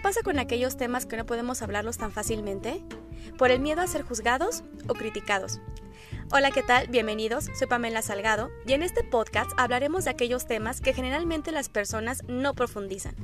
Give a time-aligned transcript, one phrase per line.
[0.00, 2.82] ¿Qué pasa con aquellos temas que no podemos hablarlos tan fácilmente?
[3.36, 5.60] ¿Por el miedo a ser juzgados o criticados?
[6.32, 6.86] Hola, ¿qué tal?
[6.86, 11.68] Bienvenidos, soy Pamela Salgado y en este podcast hablaremos de aquellos temas que generalmente las
[11.68, 13.14] personas no profundizan.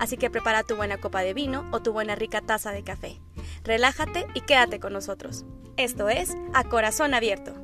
[0.00, 3.20] Así que prepara tu buena copa de vino o tu buena rica taza de café.
[3.62, 5.44] Relájate y quédate con nosotros.
[5.76, 7.63] Esto es A Corazón Abierto.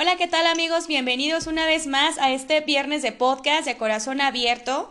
[0.00, 0.86] Hola, ¿qué tal amigos?
[0.86, 4.88] Bienvenidos una vez más a este viernes de podcast de Corazón Abierto.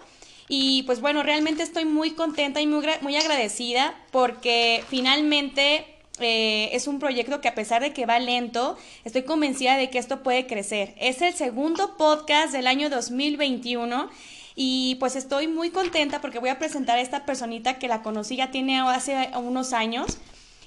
[0.48, 5.84] Y pues bueno, realmente estoy muy contenta y muy, muy agradecida porque finalmente
[6.20, 9.98] eh, es un proyecto que a pesar de que va lento, estoy convencida de que
[9.98, 10.94] esto puede crecer.
[11.00, 14.12] Es el segundo podcast del año 2021
[14.56, 18.36] y pues estoy muy contenta porque voy a presentar a esta personita que la conocí
[18.36, 20.20] ya tiene hace unos años.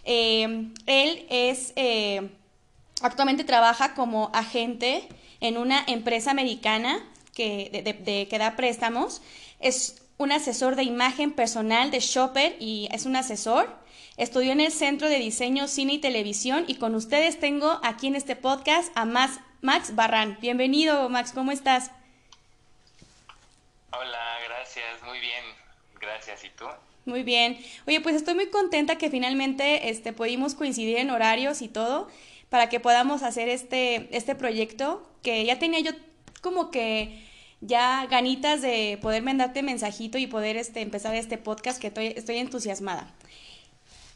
[0.04, 1.72] Eh, él es...
[1.76, 2.28] Eh,
[3.02, 5.08] Actualmente trabaja como agente
[5.40, 7.70] en una empresa americana que,
[8.04, 9.22] de, que da préstamos.
[9.58, 13.76] Es un asesor de imagen personal de Shopper y es un asesor.
[14.16, 18.14] Estudió en el Centro de Diseño, Cine y Televisión y con ustedes tengo aquí en
[18.14, 20.38] este podcast a Max, Max Barran.
[20.40, 21.90] Bienvenido, Max, ¿cómo estás?
[23.90, 25.44] Hola, gracias, muy bien,
[26.00, 26.44] gracias.
[26.44, 26.66] ¿Y tú?
[27.04, 27.58] Muy bien.
[27.86, 32.08] Oye, pues estoy muy contenta que finalmente este, pudimos coincidir en horarios y todo
[32.52, 35.92] para que podamos hacer este, este proyecto que ya tenía yo
[36.42, 37.24] como que
[37.62, 42.36] ya ganitas de poder mandarte mensajito y poder este, empezar este podcast que estoy, estoy
[42.36, 43.10] entusiasmada.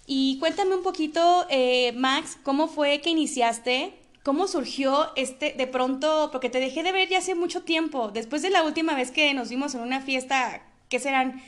[0.06, 3.94] Y cuéntame un poquito, eh, Max, ¿cómo fue que iniciaste?
[4.22, 8.42] ¿Cómo surgió este, de pronto, porque te dejé de ver ya hace mucho tiempo, después
[8.42, 11.42] de la última vez que nos vimos en una fiesta, ¿qué serán?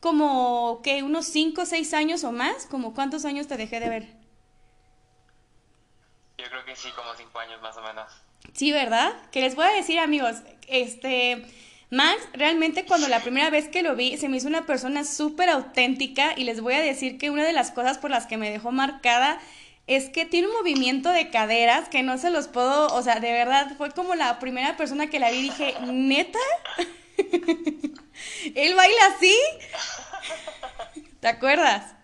[0.00, 3.88] Como que unos 5 o 6 años o más, como cuántos años te dejé de
[3.88, 4.21] ver?
[6.42, 8.10] Yo creo que sí, como cinco años más o menos.
[8.52, 9.12] Sí, ¿verdad?
[9.30, 11.44] Que les voy a decir, amigos, este,
[11.90, 15.48] Max, realmente cuando la primera vez que lo vi, se me hizo una persona súper
[15.48, 18.50] auténtica y les voy a decir que una de las cosas por las que me
[18.50, 19.38] dejó marcada
[19.86, 23.32] es que tiene un movimiento de caderas que no se los puedo, o sea, de
[23.32, 26.40] verdad, fue como la primera persona que la vi y dije, ¿neta?
[28.54, 29.36] ¿Él baila así?
[31.20, 31.94] ¿Te acuerdas?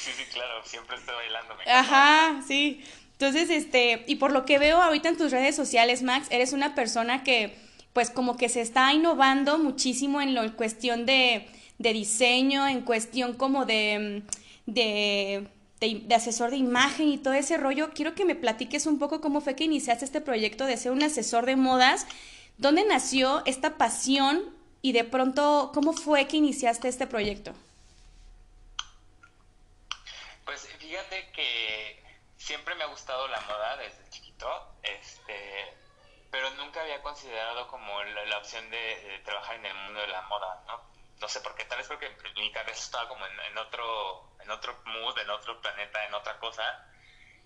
[0.00, 1.54] Sí, sí, claro, siempre estoy bailando.
[1.66, 2.82] Ajá, sí.
[3.12, 6.74] Entonces, este, y por lo que veo ahorita en tus redes sociales, Max, eres una
[6.74, 7.54] persona que,
[7.92, 11.46] pues, como que se está innovando muchísimo en la cuestión de,
[11.76, 14.22] de diseño, en cuestión como de,
[14.64, 15.48] de,
[15.80, 17.90] de, asesor de imagen y todo ese rollo.
[17.94, 21.02] Quiero que me platiques un poco cómo fue que iniciaste este proyecto de ser un
[21.02, 22.06] asesor de modas.
[22.56, 24.40] ¿Dónde nació esta pasión
[24.80, 27.52] y de pronto cómo fue que iniciaste este proyecto?
[31.00, 32.02] Fíjate que
[32.36, 35.74] siempre me ha gustado la moda desde chiquito, este,
[36.30, 40.62] pero nunca había considerado como la, opción de, trabajar en el mundo de la moda,
[40.66, 40.90] ¿no?
[41.20, 44.74] No sé por qué, tal vez porque mi cabeza estaba como en, otro, en otro
[44.86, 46.86] mood, en otro planeta, en otra cosa,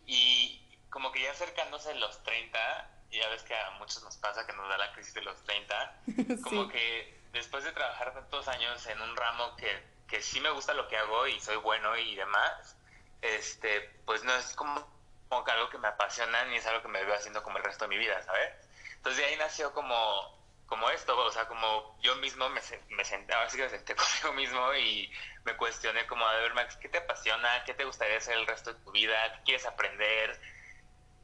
[0.07, 0.61] y
[0.91, 4.53] como que ya acercándose a los 30, ya ves que a muchos nos pasa que
[4.53, 6.03] nos da la crisis de los 30,
[6.45, 10.73] como que después de trabajar tantos años en un ramo que, que sí me gusta
[10.75, 12.77] lo que hago y soy bueno y demás,
[13.25, 14.87] este, pues no es como,
[15.29, 17.85] como algo que me apasiona ni es algo que me veo haciendo como el resto
[17.85, 18.51] de mi vida, ¿sabes?
[18.97, 23.33] Entonces de ahí nació como, como esto, o sea, como yo mismo me, me senté,
[23.35, 25.11] así que me senté conmigo mismo y
[25.45, 27.65] me cuestioné como, a ver, Max, ¿qué te apasiona?
[27.65, 29.17] ¿Qué te gustaría hacer el resto de tu vida?
[29.37, 30.39] ¿Qué quieres aprender?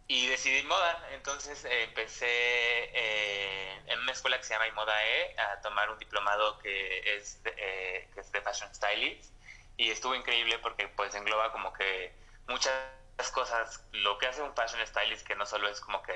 [0.09, 5.61] Y decidí moda, entonces eh, empecé eh, en una escuela que se llama IMODAE a
[5.61, 9.33] tomar un diplomado que es eh, que es de Fashion Stylist
[9.81, 12.15] y estuvo increíble porque pues engloba como que
[12.47, 12.75] muchas
[13.33, 16.13] cosas, lo que hace un fashion stylist que no solo es como que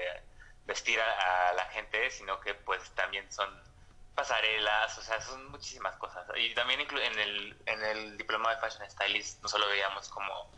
[0.67, 3.49] vestir a, la gente, sino que pues también son
[4.15, 6.27] pasarelas, o sea, son muchísimas cosas.
[6.37, 10.53] Y también en el, en el diploma de fashion stylist no solo veíamos como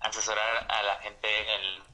[0.00, 1.84] asesorar a la gente en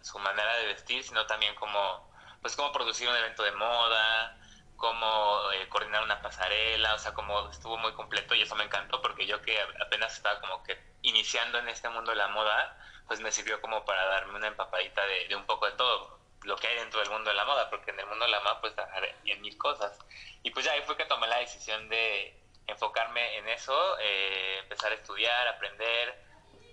[0.00, 2.10] su manera de vestir, sino también como
[2.40, 4.38] pues cómo producir un evento de moda,
[4.82, 9.00] cómo eh, coordinar una pasarela, o sea, como estuvo muy completo y eso me encantó
[9.00, 12.76] porque yo que apenas estaba como que iniciando en este mundo de la moda,
[13.06, 16.66] pues me sirvió como para darme una empapadita de, un poco de todo lo que
[16.66, 18.74] hay dentro del mundo de la moda, porque en el mundo de la moda pues
[18.74, 19.96] trabajar en mil cosas.
[20.42, 22.36] Y pues ya ahí fue que tomé la decisión de
[22.66, 26.24] enfocarme en eso, eh, empezar a estudiar, aprender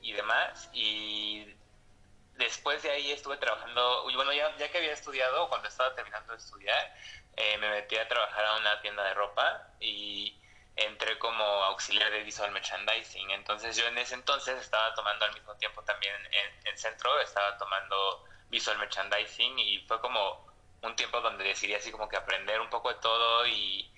[0.01, 0.67] y demás.
[0.73, 1.45] Y
[2.39, 6.39] después de ahí estuve trabajando, bueno, ya, ya que había estudiado, cuando estaba terminando de
[6.39, 6.95] estudiar,
[7.35, 10.35] eh, me metí a trabajar a una tienda de ropa y
[10.75, 13.29] entré como auxiliar de visual merchandising.
[13.31, 17.57] Entonces yo en ese entonces estaba tomando al mismo tiempo también en, en centro, estaba
[17.57, 20.47] tomando visual merchandising y fue como
[20.81, 23.91] un tiempo donde decidí así como que aprender un poco de todo y,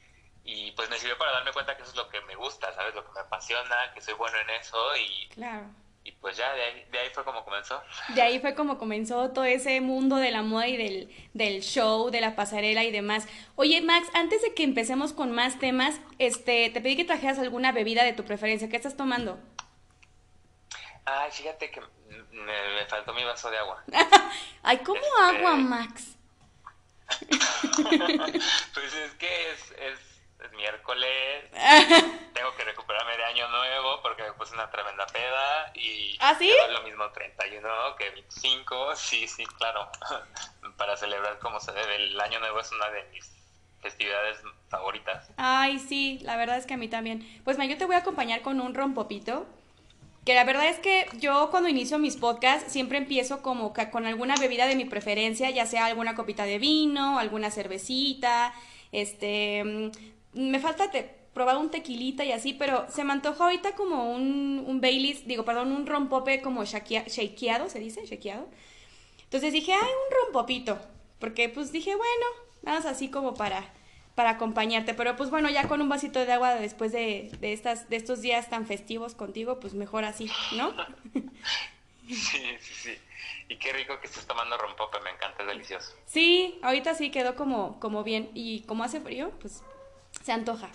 [0.43, 2.95] y pues me sirvió para darme cuenta que eso es lo que me gusta, ¿sabes?
[2.95, 5.29] Lo que me apasiona, que soy bueno en eso y...
[5.29, 5.67] Claro.
[6.03, 7.79] Y pues ya, de ahí, de ahí fue como comenzó.
[8.15, 12.09] De ahí fue como comenzó todo ese mundo de la moda y del, del show,
[12.09, 13.27] de la pasarela y demás.
[13.55, 17.71] Oye, Max, antes de que empecemos con más temas, este, te pedí que trajeras alguna
[17.71, 18.67] bebida de tu preferencia.
[18.67, 19.39] ¿Qué estás tomando?
[21.05, 21.81] Ay, fíjate que
[22.31, 23.83] me, me faltó mi vaso de agua.
[24.63, 26.17] Ay, ¿cómo Este- agua, Max?
[28.73, 29.99] pues es que es, es,
[30.43, 31.45] es miércoles,
[32.33, 36.51] tengo que recuperarme de año nuevo porque me puse una tremenda peda y ¿Ah, sí?
[36.69, 39.89] lo mismo 31 que 25, sí, sí, claro,
[40.77, 41.95] para celebrar como se debe.
[41.95, 43.31] El año nuevo es una de mis
[43.81, 44.39] festividades
[44.69, 45.29] favoritas.
[45.37, 47.27] Ay, sí, la verdad es que a mí también.
[47.43, 49.45] Pues yo te voy a acompañar con un rompopito.
[50.25, 54.35] Que la verdad es que yo cuando inicio mis podcasts siempre empiezo como con alguna
[54.35, 58.53] bebida de mi preferencia, ya sea alguna copita de vino, alguna cervecita,
[58.91, 59.91] este, mm,
[60.33, 64.63] me falta te- probar un tequilita y así, pero se me antoja ahorita como un,
[64.67, 68.05] un Baileys, digo, perdón, un rompope como shakea- shakeado, ¿se dice?
[68.05, 68.47] Shakeado.
[69.23, 70.77] Entonces dije, ay, un rompopito,
[71.19, 72.25] porque pues dije, bueno,
[72.63, 73.63] nada más así como para,
[74.15, 77.89] para acompañarte, pero pues bueno, ya con un vasito de agua después de, de, estas,
[77.89, 80.73] de estos días tan festivos contigo, pues mejor así, ¿no?
[82.07, 82.91] Sí, sí, sí.
[83.47, 85.93] Y qué rico que estés tomando rompope, me encanta, es delicioso.
[86.05, 89.63] Sí, ahorita sí quedó como, como bien, y como hace frío, pues
[90.23, 90.69] se antoja.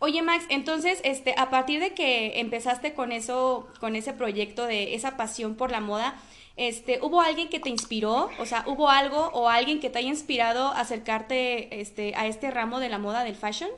[0.00, 4.94] Oye Max, entonces, este, a partir de que empezaste con eso, con ese proyecto de
[4.94, 6.14] esa pasión por la moda,
[6.56, 8.30] este, ¿hubo alguien que te inspiró?
[8.38, 12.50] O sea, ¿hubo algo o alguien que te haya inspirado a acercarte, este, a este
[12.50, 13.70] ramo de la moda del fashion?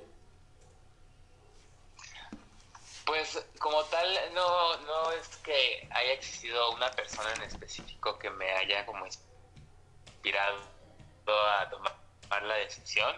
[3.06, 8.50] Pues como tal, no, no es que haya existido una persona en específico que me
[8.52, 10.60] haya como inspirado
[11.26, 13.14] a tomar la decisión.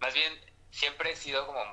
[0.00, 0.32] Más bien,
[0.74, 1.64] siempre he sido como,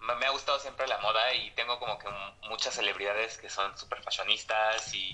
[0.00, 2.08] me ha gustado siempre la moda y tengo como que
[2.48, 5.12] muchas celebridades que son súper fashionistas y,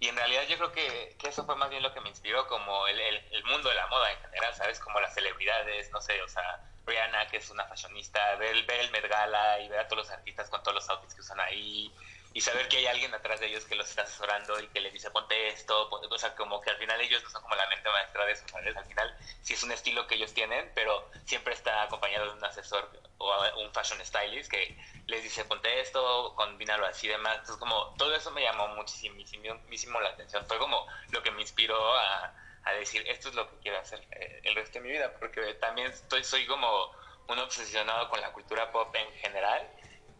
[0.00, 2.48] y en realidad yo creo que, que, eso fue más bien lo que me inspiró,
[2.48, 4.80] como el, el, mundo de la moda en general, ¿sabes?
[4.80, 9.08] Como las celebridades, no sé, o sea, Rihanna, que es una fashionista, ver el Met
[9.08, 11.92] Gala y ver a todos los artistas con todos los outfits que usan ahí
[12.36, 14.92] y saber que hay alguien atrás de ellos que los está asesorando y que les
[14.92, 17.66] dice ponte esto, ponte, o sea, como que al final ellos no son como la
[17.68, 18.76] mente maestra de eso, ¿sabes?
[18.76, 22.44] Al final sí es un estilo que ellos tienen, pero siempre está acompañado de un
[22.44, 27.38] asesor o un fashion stylist que les dice ponte esto, combínalo así y demás.
[27.38, 31.40] Entonces como todo eso me llamó muchísimo, muchísimo la atención, fue como lo que me
[31.40, 32.34] inspiró a
[32.66, 35.54] a decir esto es lo que quiero hacer eh, el resto de mi vida, porque
[35.54, 36.90] también estoy, soy como
[37.28, 39.66] un obsesionado con la cultura pop en general,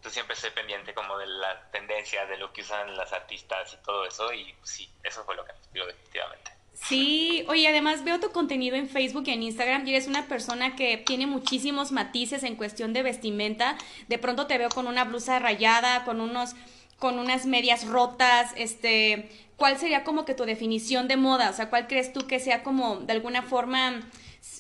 [0.06, 3.85] entonces siempre estoy pendiente como de la tendencia, de lo que usan las artistas y
[3.85, 6.53] todo eso, y sí, eso fue lo que me inspiró definitivamente.
[6.75, 10.76] Sí, oye, además veo tu contenido en Facebook y en Instagram y eres una persona
[10.76, 13.76] que tiene muchísimos matices en cuestión de vestimenta.
[14.06, 16.55] De pronto te veo con una blusa rayada, con unos
[16.99, 21.50] con unas medias rotas, este, ¿cuál sería como que tu definición de moda?
[21.50, 24.00] O sea, ¿cuál crees tú que sea como de alguna forma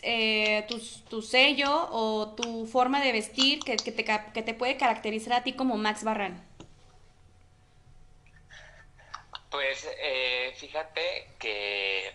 [0.02, 0.66] eh,
[1.08, 5.42] tu, sello o tu forma de vestir que, que, te, que te puede caracterizar a
[5.42, 6.46] ti como Max Barran?
[9.50, 12.14] Pues eh, fíjate que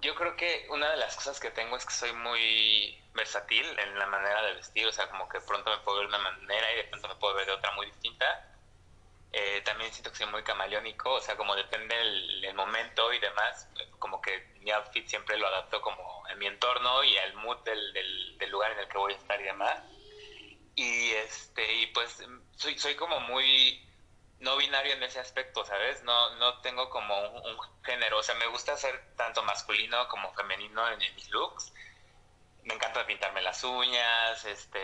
[0.00, 3.98] yo creo que una de las cosas que tengo es que soy muy versátil en
[3.98, 6.72] la manera de vestir, o sea, como que pronto me puedo ver de una manera
[6.72, 8.57] y de pronto me puedo ver de otra muy distinta.
[9.32, 13.68] Eh, también siento que soy muy camaleónico, o sea, como depende el, momento y demás,
[13.98, 17.92] como que mi outfit siempre lo adapto como en mi entorno y al mood del,
[17.92, 19.80] del, lugar en el que voy a estar y demás.
[20.74, 22.24] Y este, y pues
[22.56, 23.84] soy, soy como muy
[24.40, 26.02] no binario en ese aspecto, ¿sabes?
[26.02, 30.88] No, no tengo como un, género, o sea, me gusta ser tanto masculino como femenino
[30.88, 31.72] en, en mis looks
[32.68, 34.78] me encanta pintarme las uñas, este,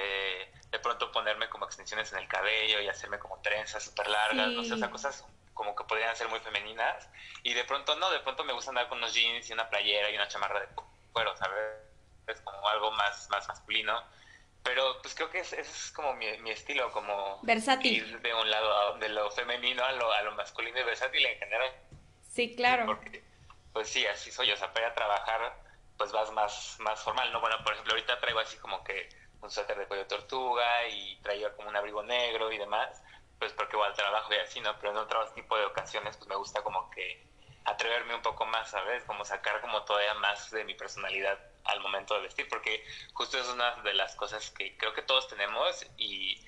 [0.71, 4.57] de pronto ponerme como extensiones en el cabello y hacerme como trenzas súper largas, sí.
[4.57, 7.09] no sé, o sea, cosas como que podrían ser muy femeninas.
[7.43, 10.11] Y de pronto no, de pronto me gusta andar con unos jeans y una playera
[10.11, 10.69] y una chamarra de
[11.13, 11.59] cuero, ¿sabes?
[12.27, 14.03] Es como algo más, más masculino.
[14.63, 17.97] Pero pues creo que ese es como mi, mi, estilo, como versátil.
[17.97, 21.39] ir de un lado, de lo femenino a lo, a lo masculino y versátil en
[21.39, 21.71] general.
[22.31, 22.87] Sí, claro.
[22.87, 23.23] Porque,
[23.75, 25.55] pues sí, así soy, o sea, para a trabajar
[25.97, 27.41] pues vas más, más formal, ¿no?
[27.41, 29.09] Bueno, por ejemplo, ahorita traigo así como que
[29.41, 33.03] un suéter de cuello tortuga y traigo como un abrigo negro y demás,
[33.39, 34.77] pues porque voy al trabajo y así, ¿no?
[34.79, 37.27] Pero en otro tipo de ocasiones pues me gusta como que
[37.65, 39.05] atreverme un poco más, ¿sabes?
[39.05, 43.49] Como sacar como todavía más de mi personalidad al momento de vestir, porque justo es
[43.49, 46.45] una de las cosas que creo que todos tenemos y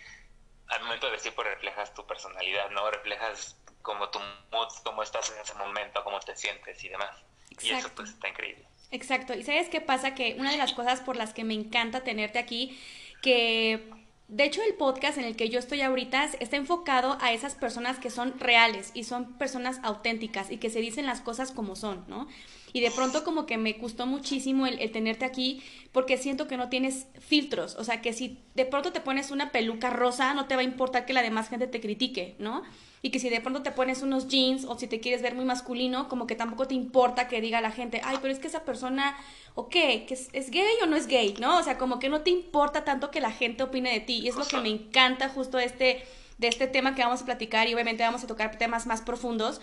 [0.68, 2.90] al momento de vestir pues reflejas tu personalidad, ¿no?
[2.90, 4.18] Reflejas como tu
[4.50, 7.24] mood, cómo estás en ese momento, cómo te sientes y demás.
[7.60, 8.68] Y eso pues está increíble.
[8.90, 9.34] Exacto.
[9.34, 10.14] ¿Y sabes qué pasa?
[10.14, 12.78] Que una de las cosas por las que me encanta tenerte aquí,
[13.22, 13.90] que
[14.28, 18.00] de hecho, el podcast en el que yo estoy ahorita está enfocado a esas personas
[18.00, 22.04] que son reales y son personas auténticas y que se dicen las cosas como son,
[22.08, 22.26] ¿no?
[22.72, 26.68] Y de pronto como que me gustó muchísimo el, tenerte aquí porque siento que no
[26.68, 30.56] tienes filtros, o sea, que si de pronto te pones una peluca rosa, no te
[30.56, 32.62] va a importar que la demás gente te critique, ¿no?
[33.06, 35.44] y que si de pronto te pones unos jeans o si te quieres ver muy
[35.44, 38.64] masculino, como que tampoco te importa que diga la gente, ay, pero es que esa
[38.64, 39.16] persona,
[39.54, 40.06] ¿o qué?
[40.06, 41.34] ¿Que es, gay o no es gay?
[41.38, 41.58] ¿No?
[41.58, 44.18] O sea, como que no te importa tanto que la gente opine de ti.
[44.18, 46.02] Y es lo que me encanta justo este,
[46.38, 49.60] de este tema que vamos a platicar y obviamente vamos a tocar temas más profundos.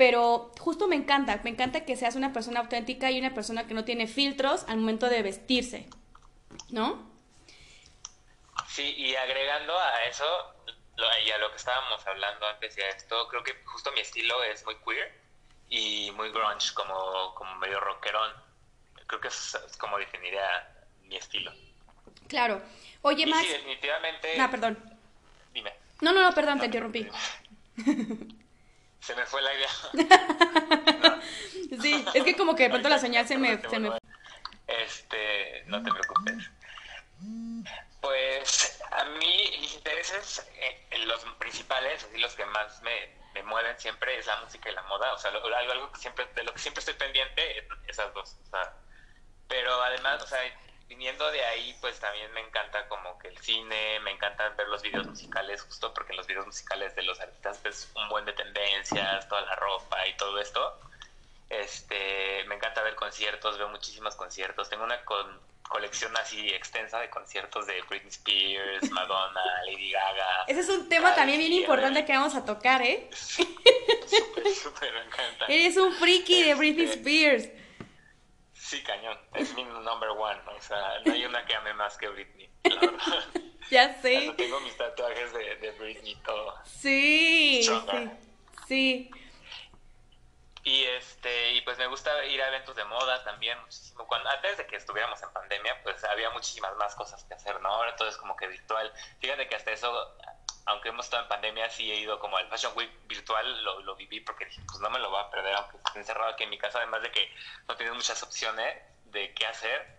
[0.00, 3.74] Pero justo me encanta, me encanta que seas una persona auténtica y una persona que
[3.74, 5.90] no tiene filtros al momento de vestirse,
[6.70, 7.06] ¿no?
[8.66, 10.24] Sí, y agregando a eso,
[11.26, 14.64] y a lo que estábamos hablando antes de esto, creo que justo mi estilo es
[14.64, 15.20] muy queer
[15.68, 18.32] y muy grunge, como, como medio rockerón.
[19.06, 20.66] Creo que es, como definiría
[21.02, 21.52] mi estilo.
[22.26, 22.62] Claro.
[23.02, 23.42] Oye, más.
[23.42, 24.38] Sí, definitivamente.
[24.38, 24.98] No, perdón.
[25.52, 25.74] Dime.
[26.00, 27.06] No, no, no, perdón, te interrumpí.
[29.00, 29.70] Se me fue la idea.
[31.80, 33.90] Sí, es que como que de pronto la señal se me, se me...
[34.66, 36.50] Este, no te preocupes.
[38.00, 44.18] Pues a mí mis intereses, eh, los principales, así los que más me, mueven siempre
[44.18, 45.12] es la música y la moda.
[45.14, 48.36] O sea, algo, algo que siempre, de lo que siempre estoy pendiente, esas dos.
[48.46, 48.74] O sea,
[49.48, 50.40] pero además, o sea,
[50.90, 54.82] viniendo de ahí, pues también me encanta como que el cine, me encanta ver los
[54.82, 58.32] videos musicales, justo porque en los videos musicales de los artistas ves un buen de
[58.32, 60.80] tendencias, toda la ropa y todo esto.
[61.48, 64.68] Este, me encanta ver conciertos, veo muchísimos conciertos.
[64.68, 70.44] Tengo una con, colección así extensa de conciertos de Britney Spears, Madonna, Lady Gaga.
[70.48, 73.08] Ese es un tema también bien importante que vamos a tocar, ¿eh?
[73.14, 75.46] Súper, súper, me encanta.
[75.46, 77.59] Eres un friki de Britney este, Spears.
[78.70, 79.18] Sí, cañón.
[79.34, 80.40] Es mi number one.
[80.56, 83.24] O sea, no hay una que ame más que Britney, la verdad.
[83.70, 84.32] ya sé.
[84.36, 86.54] tengo mis tatuajes de, de Britney todo.
[86.64, 88.10] Sí, sí.
[88.68, 89.10] Sí.
[90.62, 94.06] Y este, y pues me gusta ir a eventos de moda también muchísimo.
[94.06, 97.70] Cuando, antes de que estuviéramos en pandemia, pues había muchísimas más cosas que hacer, ¿no?
[97.70, 98.92] Ahora todo es como que virtual.
[99.18, 100.14] Fíjate que hasta eso,
[100.66, 103.96] aunque hemos estado en pandemia, sí he ido como al Fashion Week virtual, lo, lo
[103.96, 106.50] viví porque dije, pues no me lo voy a perder, aunque esté encerrado aquí en
[106.50, 107.32] mi casa, además de que
[107.68, 108.76] no tienes muchas opciones
[109.06, 109.98] de qué hacer.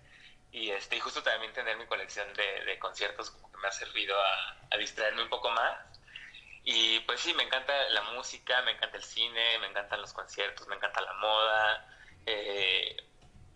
[0.52, 3.72] Y este, y justo también tener mi colección de, de conciertos como que me ha
[3.72, 5.78] servido a, a distraerme un poco más
[6.64, 10.68] y pues sí, me encanta la música, me encanta el cine, me encantan los conciertos,
[10.68, 11.88] me encanta la moda,
[12.26, 12.98] eh,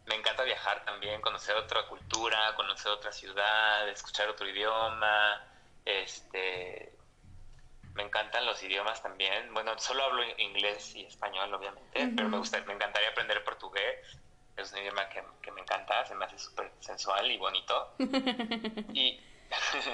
[0.07, 5.43] me encanta viajar también, conocer otra cultura, conocer otra ciudad, escuchar otro idioma,
[5.85, 6.91] este,
[7.93, 9.53] me encantan los idiomas también.
[9.53, 14.17] Bueno, solo hablo inglés y español, obviamente, pero me gusta, me encantaría aprender portugués.
[14.57, 17.95] Es un idioma que, que me encanta, se me hace súper sensual y bonito.
[18.93, 19.19] y,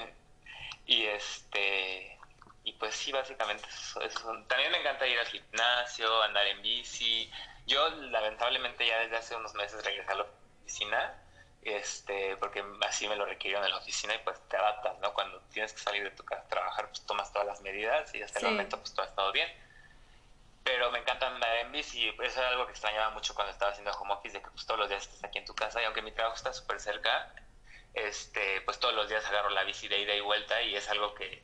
[0.85, 2.17] y este
[2.63, 3.99] y pues sí, básicamente eso,
[4.47, 7.29] También me encanta ir al gimnasio, andar en bici.
[7.65, 10.25] Yo lamentablemente ya desde hace unos meses regresé a la
[10.61, 11.20] oficina,
[11.61, 15.13] este, porque así me lo requirieron en la oficina y pues te adaptas, ¿no?
[15.13, 18.21] Cuando tienes que salir de tu casa a trabajar, pues tomas todas las medidas y
[18.21, 19.49] hasta el momento pues todo ha estado bien.
[20.63, 23.91] Pero me encanta andar en bici, eso era algo que extrañaba mucho cuando estaba haciendo
[23.91, 26.01] home office, de que pues todos los días estás aquí en tu casa y aunque
[26.01, 27.33] mi trabajo está súper cerca,
[27.93, 31.13] este, pues todos los días agarro la bici de ida y vuelta y es algo
[31.15, 31.41] que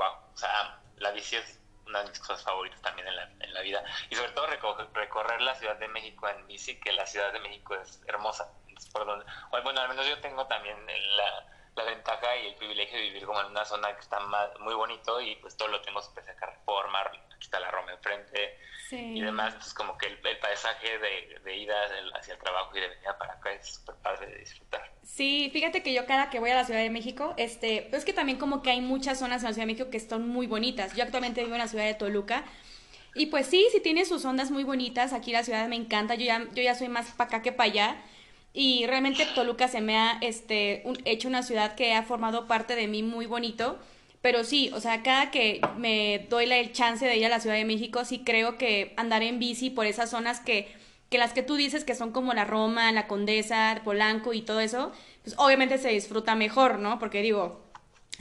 [0.00, 3.54] wow, o sea, la bici es una de mis cosas favoritas también en la, en
[3.54, 3.84] la vida.
[4.08, 7.74] Y sobre todo recorrer, la Ciudad de México en bici, que la Ciudad de México
[7.74, 8.50] es hermosa.
[8.92, 10.76] Bueno, al menos yo tengo también
[11.16, 11.46] la,
[11.76, 14.18] la, ventaja y el privilegio de vivir como en una zona que está
[14.60, 18.58] muy bonito y pues todo lo tengo súper cerca, Reforma, aquí está la Roma enfrente
[18.92, 19.54] y demás.
[19.54, 21.74] Entonces como que el, paisaje de, de, ida
[22.14, 24.90] hacia el trabajo y de venida para acá es súper padre de disfrutar.
[25.02, 28.04] Sí, fíjate que yo cada que voy a la Ciudad de México, este, pues es
[28.04, 30.46] que también como que hay muchas zonas en la Ciudad de México que están muy
[30.46, 30.94] bonitas.
[30.94, 32.44] Yo actualmente vivo en la ciudad de Toluca.
[33.14, 35.12] Y pues sí, sí tiene sus ondas muy bonitas.
[35.12, 36.14] Aquí la ciudad me encanta.
[36.14, 38.02] Yo ya, yo ya soy más para acá que para allá.
[38.52, 42.88] Y realmente Toluca se me ha este, hecho una ciudad que ha formado parte de
[42.88, 43.78] mí muy bonito.
[44.20, 47.40] Pero sí, o sea, cada que me doy la, el chance de ir a la
[47.40, 50.68] Ciudad de México, sí creo que andar en bici por esas zonas que
[51.10, 54.60] que las que tú dices que son como la Roma, la Condesa, Polanco y todo
[54.60, 54.92] eso,
[55.24, 56.98] pues obviamente se disfruta mejor, ¿no?
[57.00, 57.68] Porque digo,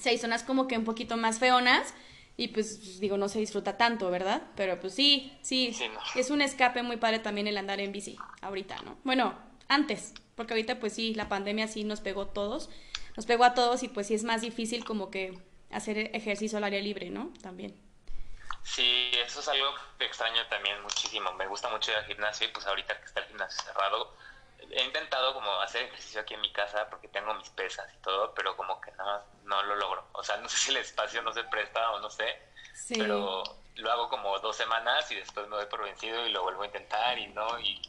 [0.03, 1.93] hay zonas como que un poquito más feonas
[2.35, 4.41] y pues digo, no se disfruta tanto, ¿verdad?
[4.55, 5.75] Pero pues sí, sí,
[6.15, 8.97] es un escape muy padre también el andar en bici ahorita, ¿no?
[9.03, 9.37] Bueno,
[9.69, 12.69] antes, porque ahorita pues sí, la pandemia sí nos pegó a todos,
[13.15, 15.39] nos pegó a todos y pues sí es más difícil como que
[15.71, 17.31] hacer ejercicio al aire libre, ¿no?
[17.41, 17.79] También.
[18.63, 21.31] Sí, eso es algo que extraño también muchísimo.
[21.33, 24.13] Me gusta mucho ir al gimnasio y pues ahorita que está el gimnasio cerrado,
[24.71, 28.33] he intentado como hacer ejercicio aquí en mi casa porque tengo mis pesas y todo,
[28.33, 30.07] pero como que no, no lo logro.
[30.13, 32.37] O sea, no sé si el espacio no se presta o no sé,
[32.97, 33.43] pero
[33.75, 36.65] lo hago como dos semanas y después me doy por vencido y lo vuelvo a
[36.65, 37.81] intentar y no, y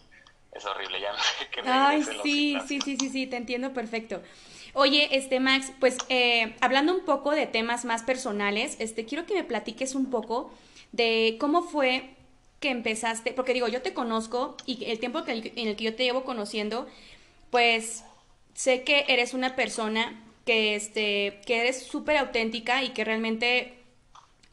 [0.52, 4.22] es horrible, ya no sé qué Ay, sí, sí, sí, sí, sí, te entiendo perfecto.
[4.72, 9.34] Oye, este Max, pues eh, hablando un poco de temas más personales, este quiero que
[9.34, 10.52] me platiques un poco
[10.92, 12.10] de cómo fue
[12.60, 16.04] que empezaste, porque digo, yo te conozco y el tiempo en el que yo te
[16.04, 16.86] llevo conociendo,
[17.50, 18.04] pues
[18.54, 23.74] sé que eres una persona que, este, que eres súper auténtica y que realmente,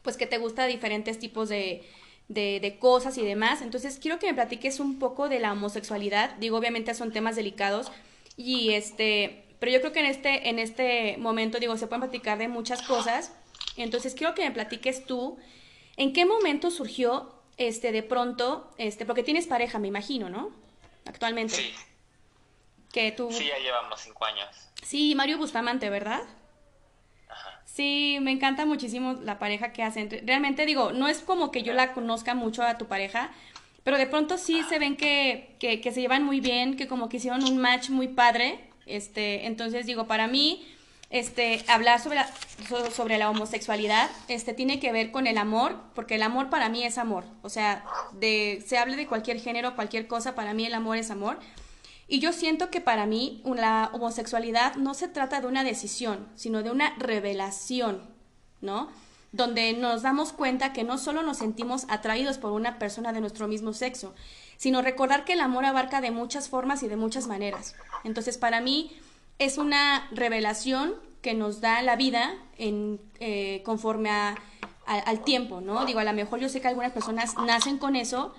[0.02, 1.84] pues que te gusta diferentes tipos de,
[2.28, 3.62] de, de, cosas y demás.
[3.62, 6.36] Entonces, quiero que me platiques un poco de la homosexualidad.
[6.36, 7.90] Digo, obviamente son temas delicados
[8.36, 12.38] y este, pero yo creo que en este, en este momento, digo, se pueden platicar
[12.38, 13.32] de muchas cosas.
[13.76, 15.38] Entonces, quiero que me platiques tú,
[15.96, 20.50] ¿en qué momento surgió, este, de pronto, este, porque tienes pareja, me imagino, ¿no?
[21.06, 21.56] Actualmente.
[21.56, 21.74] Sí.
[22.92, 23.30] Que tú...
[23.32, 24.48] Sí, ya llevamos cinco años.
[24.82, 26.22] Sí, Mario Bustamante, ¿verdad?
[27.78, 30.08] Sí, me encanta muchísimo la pareja que hacen.
[30.24, 33.30] Realmente digo, no es como que yo la conozca mucho a tu pareja,
[33.84, 37.08] pero de pronto sí se ven que, que, que se llevan muy bien, que como
[37.08, 38.58] que hicieron un match muy padre
[38.88, 40.66] este, entonces digo, para mí,
[41.10, 42.30] este, hablar sobre la,
[42.90, 46.82] sobre la homosexualidad, este, tiene que ver con el amor, porque el amor para mí
[46.82, 47.24] es amor.
[47.42, 51.10] O sea, de, se hable de cualquier género, cualquier cosa, para mí el amor es
[51.10, 51.38] amor.
[52.08, 56.62] Y yo siento que para mí la homosexualidad no se trata de una decisión, sino
[56.62, 58.02] de una revelación,
[58.62, 58.88] ¿no?
[59.30, 63.46] Donde nos damos cuenta que no solo nos sentimos atraídos por una persona de nuestro
[63.46, 64.14] mismo sexo,
[64.56, 67.74] sino recordar que el amor abarca de muchas formas y de muchas maneras.
[68.04, 68.90] Entonces, para mí
[69.38, 75.84] es una revelación que nos da la vida en, eh, conforme al tiempo, ¿no?
[75.84, 78.34] Digo, a lo mejor yo sé que algunas personas nacen con eso,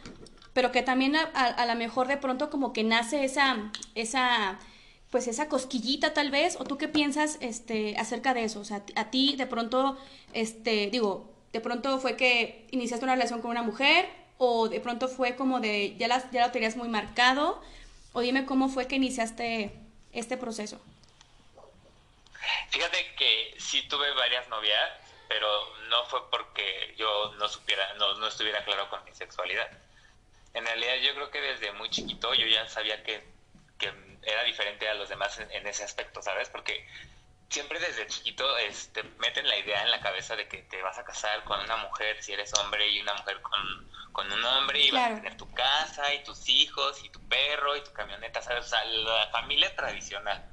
[0.54, 4.60] pero que también a, a lo mejor de pronto como que nace esa, esa,
[5.12, 8.84] pues esa cosquillita tal vez, o tú qué piensas este, acerca de eso, o sea,
[8.96, 9.98] a ti de pronto,
[10.34, 15.08] este, digo, de pronto fue que iniciaste una relación con una mujer, o de pronto
[15.08, 17.62] fue como de, ya, las, ya lo tenías muy marcado,
[18.14, 19.72] o dime cómo fue que iniciaste
[20.14, 20.80] este proceso.
[22.70, 24.80] Fíjate que sí tuve varias novias,
[25.28, 25.48] pero
[25.90, 29.70] no fue porque yo no supiera, no, no estuviera claro con mi sexualidad.
[30.54, 33.24] En realidad yo creo que desde muy chiquito yo ya sabía que,
[33.78, 36.50] que era diferente a los demás en, en, ese aspecto, ¿sabes?
[36.50, 36.88] Porque
[37.50, 41.04] siempre desde chiquito este, meten la idea en la cabeza de que te vas a
[41.04, 44.92] casar con una mujer si eres hombre y una mujer con, con un hombre y
[44.92, 48.66] vas a tener tu casa y tus hijos y tu perro y tu camioneta, ¿sabes?
[48.66, 50.44] O sea, la familia tradicional.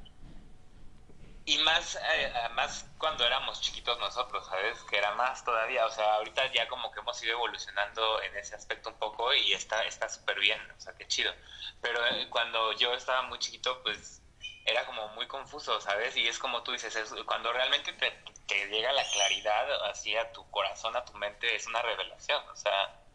[1.49, 4.83] Y más, eh, más cuando éramos chiquitos nosotros, ¿sabes?
[4.91, 8.57] Que era más todavía, o sea, ahorita ya como que hemos ido evolucionando en ese
[8.57, 11.33] aspecto un poco y está está súper bien, o sea, qué chido.
[11.81, 14.23] Pero eh, cuando yo estaba muy chiquito, pues
[14.65, 16.17] era como muy confuso, ¿sabes?
[16.17, 18.11] Y es como tú dices, es, cuando realmente te,
[18.49, 22.57] te, llega la claridad así a tu corazón, a tu mente, es una revelación, o
[22.57, 23.06] sea,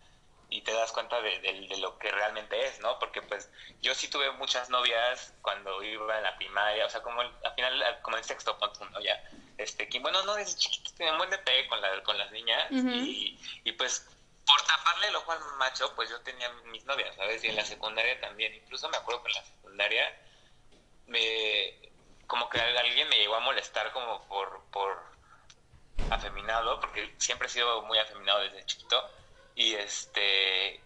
[0.52, 3.00] y te das cuenta de, de, de, lo que realmente es, ¿no?
[3.00, 3.50] Porque pues
[3.82, 7.56] yo sí tuve muchas novias cuando iba en la primaria, o sea, como el, al
[7.56, 9.00] final, como en sexto punto, ¿no?
[9.00, 9.24] Ya,
[9.58, 12.30] este, que bueno, no, desde chiquito tenía un buen de pegue con, la, con las
[12.32, 13.08] niñas uh -huh.
[13.08, 14.06] y, y pues
[14.46, 17.42] por taparle el ojo al macho, pues yo tenía mis novias, ¿sabes?
[17.46, 20.20] Y en la secundaria también, incluso me acuerdo que en la secundaria
[21.08, 21.92] me
[22.28, 25.02] como que alguien me llegó a molestar como por por
[26.10, 29.10] afeminado porque siempre he sido muy afeminado desde chiquito
[29.62, 30.82] y este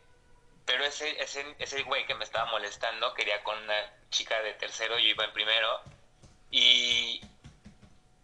[0.66, 5.00] pero ese ese ese güey que me estaba molestando quería con una chica de tercero
[5.00, 5.80] yo iba en primero
[6.52, 7.22] y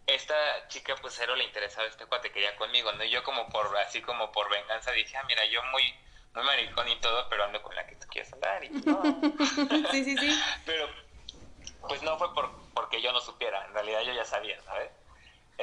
[0.08, 3.76] esta chica pues cero le interesaba este cuate quería conmigo no y yo como por
[3.78, 5.84] así como por venganza dije ah mira yo muy
[6.34, 9.02] muy maricón y todo pero ando con la que tú quieres andar y no
[9.92, 10.44] sí sí sí.
[10.66, 10.90] Pero
[11.88, 14.92] pues no fue por, porque yo no supiera, en realidad yo ya sabía, ¿sabes?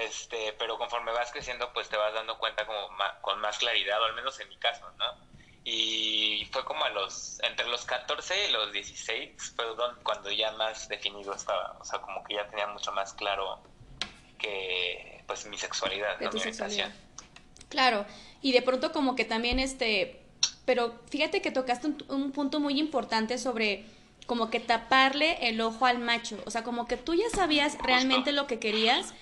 [0.01, 4.01] Este, pero conforme vas creciendo, pues te vas dando cuenta como más, con más claridad,
[4.01, 5.29] o al menos en mi caso, ¿no?
[5.65, 9.65] Y fue como a los, entre los 14 y los 16, fue
[10.03, 13.61] cuando ya más definido estaba, o sea, como que ya tenía mucho más claro
[14.39, 16.31] que, pues, mi sexualidad, ¿no?
[16.31, 16.93] Mi sexualidad.
[17.69, 18.07] Claro,
[18.41, 20.25] y de pronto como que también, este,
[20.65, 23.85] pero fíjate que tocaste un, un punto muy importante sobre
[24.29, 26.37] como que taparle el ojo al macho.
[26.45, 29.15] O sea, como que tú ya sabías realmente lo que querías,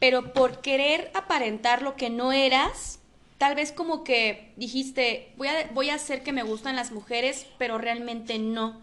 [0.00, 2.98] pero por querer aparentar lo que no eras,
[3.36, 7.46] tal vez como que dijiste, voy a, voy a hacer que me gustan las mujeres,
[7.58, 8.80] pero realmente no.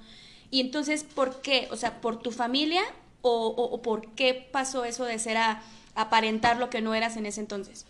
[0.52, 1.68] Y entonces, ¿por qué?
[1.72, 2.84] O sea, ¿por tu familia
[3.24, 5.64] o, o, por qué pasó eso de ser a,
[5.96, 7.88] aparentar lo que no eras en ese entonces?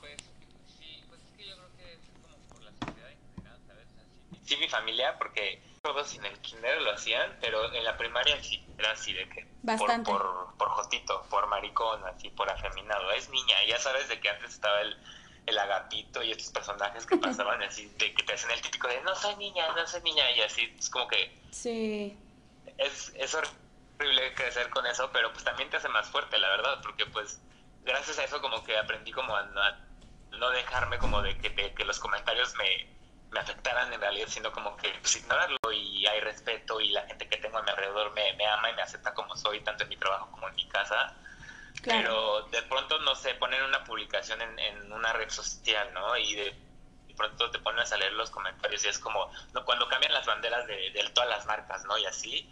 [0.00, 0.16] Pues
[0.76, 3.86] sí, pues es que yo creo que es como por la sociedad en general, ¿sabes?
[4.48, 8.64] Sí, mi familia, porque todos en el kinder lo hacían, pero en la primaria sí,
[8.78, 9.46] era así de que...
[9.62, 10.10] Bastante.
[10.10, 13.10] Por, por, jotito, por maricón, así, por afeminado.
[13.12, 14.96] Es niña, ya sabes de que antes estaba el,
[15.46, 19.02] el agapito y estos personajes que pasaban así, de que te hacen el típico de
[19.02, 21.38] no soy niña, no soy niña, y así, es como que...
[21.50, 22.16] Sí.
[22.78, 26.80] Es, es horrible crecer con eso, pero pues también te hace más fuerte, la verdad,
[26.82, 27.40] porque pues
[27.82, 29.42] gracias a eso como que aprendí como a,
[30.30, 32.97] no dejarme como de que, de que los comentarios me
[33.30, 37.28] me afectaran en realidad, sino como que pues, ignorarlo y hay respeto y la gente
[37.28, 39.90] que tengo a mi alrededor me, me ama y me acepta como soy, tanto en
[39.90, 41.14] mi trabajo como en mi casa.
[41.84, 46.16] Pero de pronto, no sé, ponen una publicación en, en una red social, ¿no?
[46.16, 46.54] Y de,
[47.16, 49.64] pronto te pones a leer los comentarios y es como, ¿no?
[49.64, 51.98] cuando cambian las banderas de, de todas las marcas, ¿no?
[51.98, 52.48] Y así,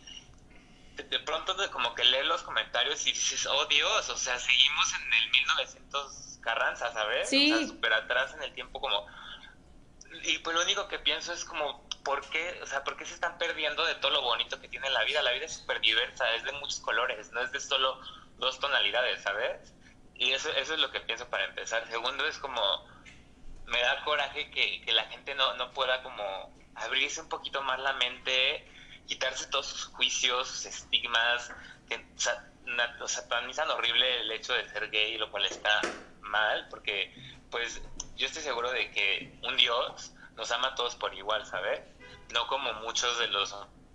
[0.97, 4.93] de, pronto de como que lees los comentarios y dices, oh Dios, o sea, seguimos
[4.95, 7.29] en el 1900 Carranza, ¿sabes?
[7.29, 7.53] Sí.
[7.53, 9.07] O sea, súper atrás en el tiempo como
[10.25, 13.15] y pues lo único que pienso es como, ¿por qué, o sea, ¿por qué se
[13.15, 15.23] están perdiendo de todo lo bonito que tiene la vida?
[15.23, 18.01] La vida es súper diversa, es de muchos colores, no es de solo
[18.39, 19.73] dos tonalidades, ¿sabes?
[20.15, 21.87] Y eso, eso es lo que pienso para empezar.
[21.89, 22.87] Segundo es como,
[23.67, 27.79] me da coraje que, que la gente no, no pueda como abrirse un poquito más
[27.81, 28.67] la mente,
[29.07, 31.51] quitarse todos sus juicios, sus estigmas,
[31.89, 32.05] que
[33.01, 35.81] o satanizan horrible el hecho de ser gay, lo cual está
[36.21, 37.15] mal, porque
[37.51, 37.83] pues
[38.17, 41.81] yo estoy seguro de que un Dios nos ama a todos por igual, ¿sabes?
[42.33, 43.55] No como muchos de los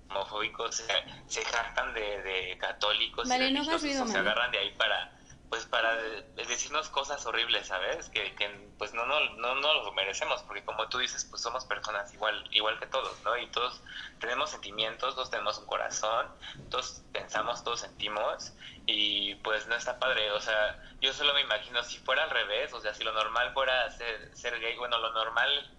[0.10, 0.86] homofóbicos se,
[1.28, 3.64] se jactan de, de católicos y no
[4.08, 5.21] se agarran de ahí para
[5.52, 5.98] pues para
[6.38, 8.08] decirnos cosas horribles, ¿sabes?
[8.08, 11.66] Que, que pues no, no, no, no lo merecemos, porque como tú dices, pues somos
[11.66, 13.38] personas igual, igual que todos, ¿no?
[13.38, 13.82] Y todos
[14.22, 16.28] tenemos sentimientos, todos tenemos un corazón,
[16.70, 18.54] todos pensamos, todos sentimos,
[18.86, 22.72] y pues no está padre, o sea, yo solo me imagino si fuera al revés,
[22.72, 25.70] o sea, si lo normal fuera ser, ser gay, bueno, lo normal,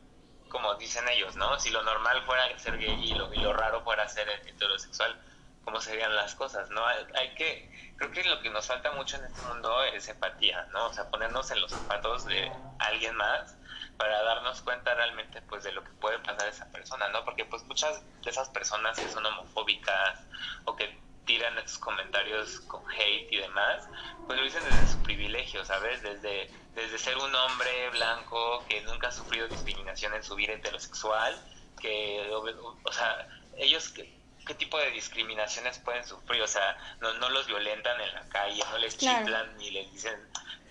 [0.51, 1.59] como dicen ellos, ¿no?
[1.59, 5.19] Si lo normal fuera ser gay y lo, y lo raro fuera ser heterosexual,
[5.64, 6.85] cómo serían las cosas, ¿no?
[6.87, 10.87] Hay que, creo que lo que nos falta mucho en este mundo es empatía, ¿no?
[10.87, 13.57] O sea, ponernos en los zapatos de alguien más
[13.96, 17.25] para darnos cuenta realmente, pues, de lo que puede pasar a esa persona, ¿no?
[17.25, 20.20] Porque, pues, muchas de esas personas que son homofóbicas
[20.64, 23.88] o que tiran estos comentarios con hate y demás,
[24.27, 26.03] pues lo dicen desde su privilegio, ¿sabes?
[26.03, 31.40] Desde, desde ser un hombre blanco que nunca ha sufrido discriminación en su vida heterosexual,
[31.81, 37.29] que, o sea, ellos que qué tipo de discriminaciones pueden sufrir, o sea, no, no
[37.31, 40.29] los violentan en la calle, no les chiflan, ni les dicen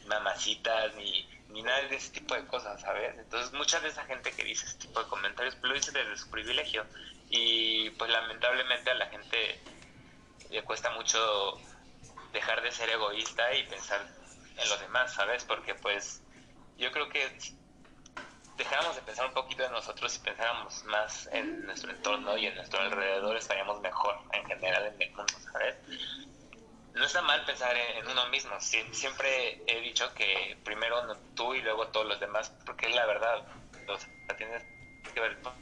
[0.08, 3.18] mamacitas, ni, ni nada de ese tipo de cosas, ¿sabes?
[3.18, 6.18] Entonces, mucha de esa gente que dice ese tipo de comentarios, pues lo dice desde
[6.18, 6.86] su privilegio.
[7.30, 9.62] Y pues lamentablemente a la gente
[10.50, 11.60] le cuesta mucho
[12.34, 14.06] dejar de ser egoísta y pensar
[14.58, 15.46] en los demás, ¿sabes?
[15.46, 16.22] Porque pues
[16.78, 17.38] yo creo que
[18.62, 22.56] dejáramos de pensar un poquito en nosotros y pensáramos más en nuestro entorno y en
[22.56, 25.76] nuestro alrededor, estaríamos mejor en general en el mundo, ¿sabes?
[26.94, 28.52] No está mal pensar en, uno mismo.
[28.60, 33.48] siempre he dicho que primero tú y luego todos los demás, porque es la verdad.
[33.88, 34.64] O sea, tienes
[35.12, 35.54] que ver por,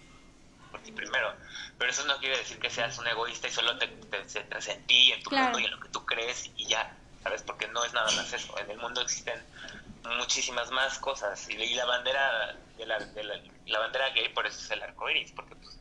[0.84, 1.34] ti primero.
[1.78, 3.88] Pero eso no quiere decir que seas un egoísta y solo te,
[4.28, 7.44] centres en ti, en tu mundo y en lo que tú crees y ya, ¿sabes?
[7.44, 8.58] Porque no es nada más eso.
[8.58, 9.42] En el mundo existen
[10.18, 11.50] muchísimas más cosas.
[11.50, 15.32] Y, la bandera de la, de la, bandera gay por eso es el arco iris,
[15.32, 15.80] porque pues,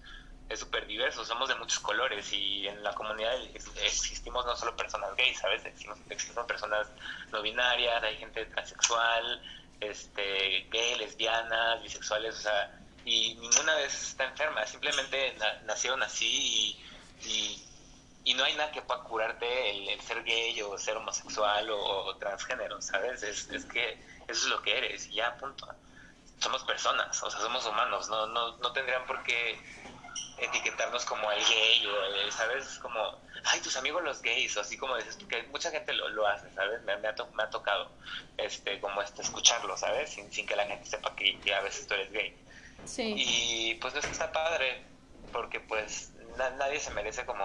[0.49, 5.15] es súper diverso, somos de muchos colores y en la comunidad existimos no solo personas
[5.17, 5.65] gays, ¿sabes?
[5.65, 6.89] Existimos, existimos personas
[7.31, 9.43] no binarias, hay gente transexual,
[9.81, 16.77] este, gay, lesbianas, bisexuales, o sea, y ninguna vez está enferma, simplemente nacieron así
[17.23, 17.65] y,
[18.35, 23.23] no hay nada que pueda curarte el, ser gay o ser homosexual o, transgénero, ¿sabes?
[23.23, 23.93] Es, es que
[24.29, 25.67] eso es lo que eres y ya, punto
[26.41, 29.59] somos personas, o sea, somos humanos, no, no, no tendrían por qué
[30.39, 32.79] etiquetarnos como el gay o, ¿sabes?
[32.79, 36.27] Como, ay, tus amigos los gays, o así como dices, porque mucha gente lo, lo
[36.27, 36.83] hace, ¿sabes?
[36.83, 37.91] Me, me, ha me, ha tocado,
[38.37, 40.11] este, como este, escucharlo, ¿sabes?
[40.11, 42.37] Sin, sin que la gente sepa que, a veces tú eres gay.
[42.85, 43.15] Sí.
[43.17, 44.85] Y pues eso está padre,
[45.33, 46.13] porque pues
[46.57, 47.45] nadie se merece como,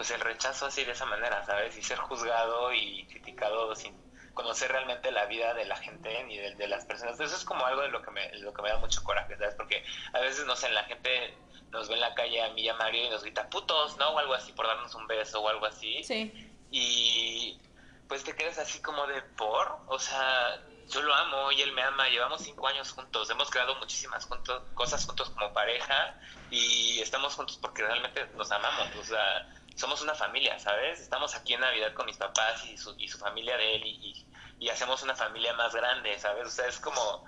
[0.00, 1.76] pues el rechazo así de esa manera, ¿sabes?
[1.76, 3.94] Y ser juzgado y criticado sin
[4.32, 7.20] conocer realmente la vida de la gente ni de, las personas.
[7.20, 9.54] Eso es como algo de lo que me, lo que me da mucho coraje, ¿sabes?
[9.56, 9.84] Porque
[10.14, 11.36] a veces, no sé, la gente
[11.68, 14.08] nos ve en la calle a mí y a Mario y nos grita putos, ¿no?
[14.12, 16.02] O algo así por darnos un beso o algo así.
[16.02, 16.50] Sí.
[16.70, 17.60] Y
[18.08, 21.82] pues te quedas así como de por, o sea, yo lo amo y él me
[21.82, 24.26] ama, llevamos cinco años juntos, hemos creado muchísimas
[24.72, 26.18] cosas juntos como pareja
[26.50, 29.46] y estamos juntos porque realmente nos amamos, o sea,
[29.80, 31.00] somos una familia, ¿sabes?
[31.00, 34.26] Estamos aquí en Navidad con mis papás y su, y su familia de él y,
[34.58, 36.46] y, hacemos una familia más grande, ¿sabes?
[36.46, 37.24] O sea, es como...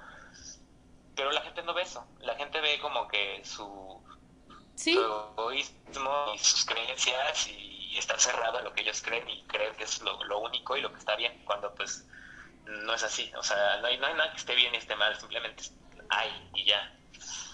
[1.16, 4.02] Pero la gente no ve eso, la gente ve como que su,
[4.74, 4.92] ¿Sí?
[4.92, 9.84] egoísmo y sus creencias y está cerrado a lo que ellos creen y creen que
[9.84, 12.06] es lo, lo único y lo que está bien, cuando pues
[12.66, 13.32] no es así.
[13.36, 15.64] O sea, no hay, no hay nada que esté bien y esté mal, simplemente
[16.10, 16.94] hay y ya.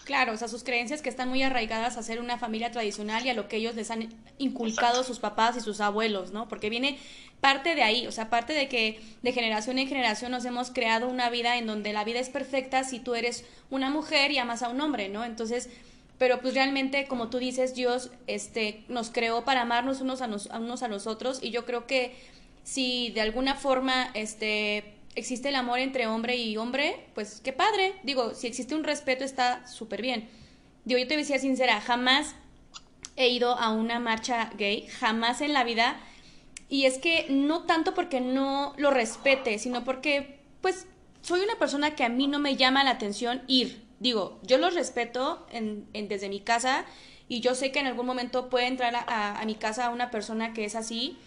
[0.08, 3.28] Claro, o sea, sus creencias que están muy arraigadas a ser una familia tradicional y
[3.28, 6.48] a lo que ellos les han inculcado sus papás y sus abuelos, ¿no?
[6.48, 6.96] Porque viene
[7.42, 11.08] parte de ahí, o sea, parte de que de generación en generación nos hemos creado
[11.08, 14.62] una vida en donde la vida es perfecta si tú eres una mujer y amas
[14.62, 15.26] a un hombre, ¿no?
[15.26, 15.68] Entonces,
[16.16, 20.58] pero pues realmente, como tú dices, Dios este, nos creó para amarnos unos a, a
[20.58, 22.16] unos a los otros y yo creo que
[22.64, 27.94] si de alguna forma, este existe el amor entre hombre y hombre, pues qué padre.
[28.02, 30.28] Digo, si existe un respeto está súper bien.
[30.84, 32.34] Digo, yo te voy a ser sincera, jamás
[33.16, 36.00] he ido a una marcha gay, jamás en la vida.
[36.68, 40.86] Y es que no tanto porque no lo respete, sino porque, pues,
[41.22, 43.86] soy una persona que a mí no me llama la atención ir.
[44.00, 45.46] Digo, yo los respeto
[45.92, 46.84] desde mi casa
[47.28, 50.52] y yo sé que en algún momento puede entrar a, a mi casa una persona
[50.52, 51.18] que es así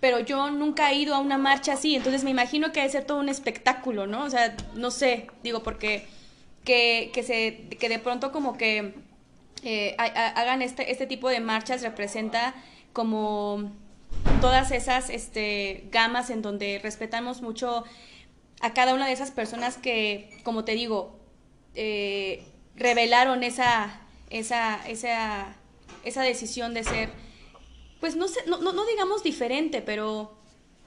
[0.00, 3.04] pero yo nunca he ido a una marcha así, entonces me imagino que debe ser
[3.04, 4.24] todo un espectáculo, ¿no?
[4.24, 6.06] O sea, no sé, digo, porque
[6.64, 8.94] que, que, se, que de pronto como que
[9.62, 12.54] eh, hagan este, este tipo de marchas representa
[12.92, 13.70] como
[14.40, 17.84] todas esas este, gamas en donde respetamos mucho
[18.60, 21.18] a cada una de esas personas que, como te digo,
[21.74, 22.42] eh,
[22.74, 25.56] revelaron esa, esa, esa,
[26.04, 27.10] esa decisión de ser
[28.00, 30.34] pues no, sé, no, no, digamos diferente, pero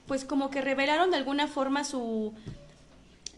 [0.08, 2.34] pues como que revelaron de alguna forma su,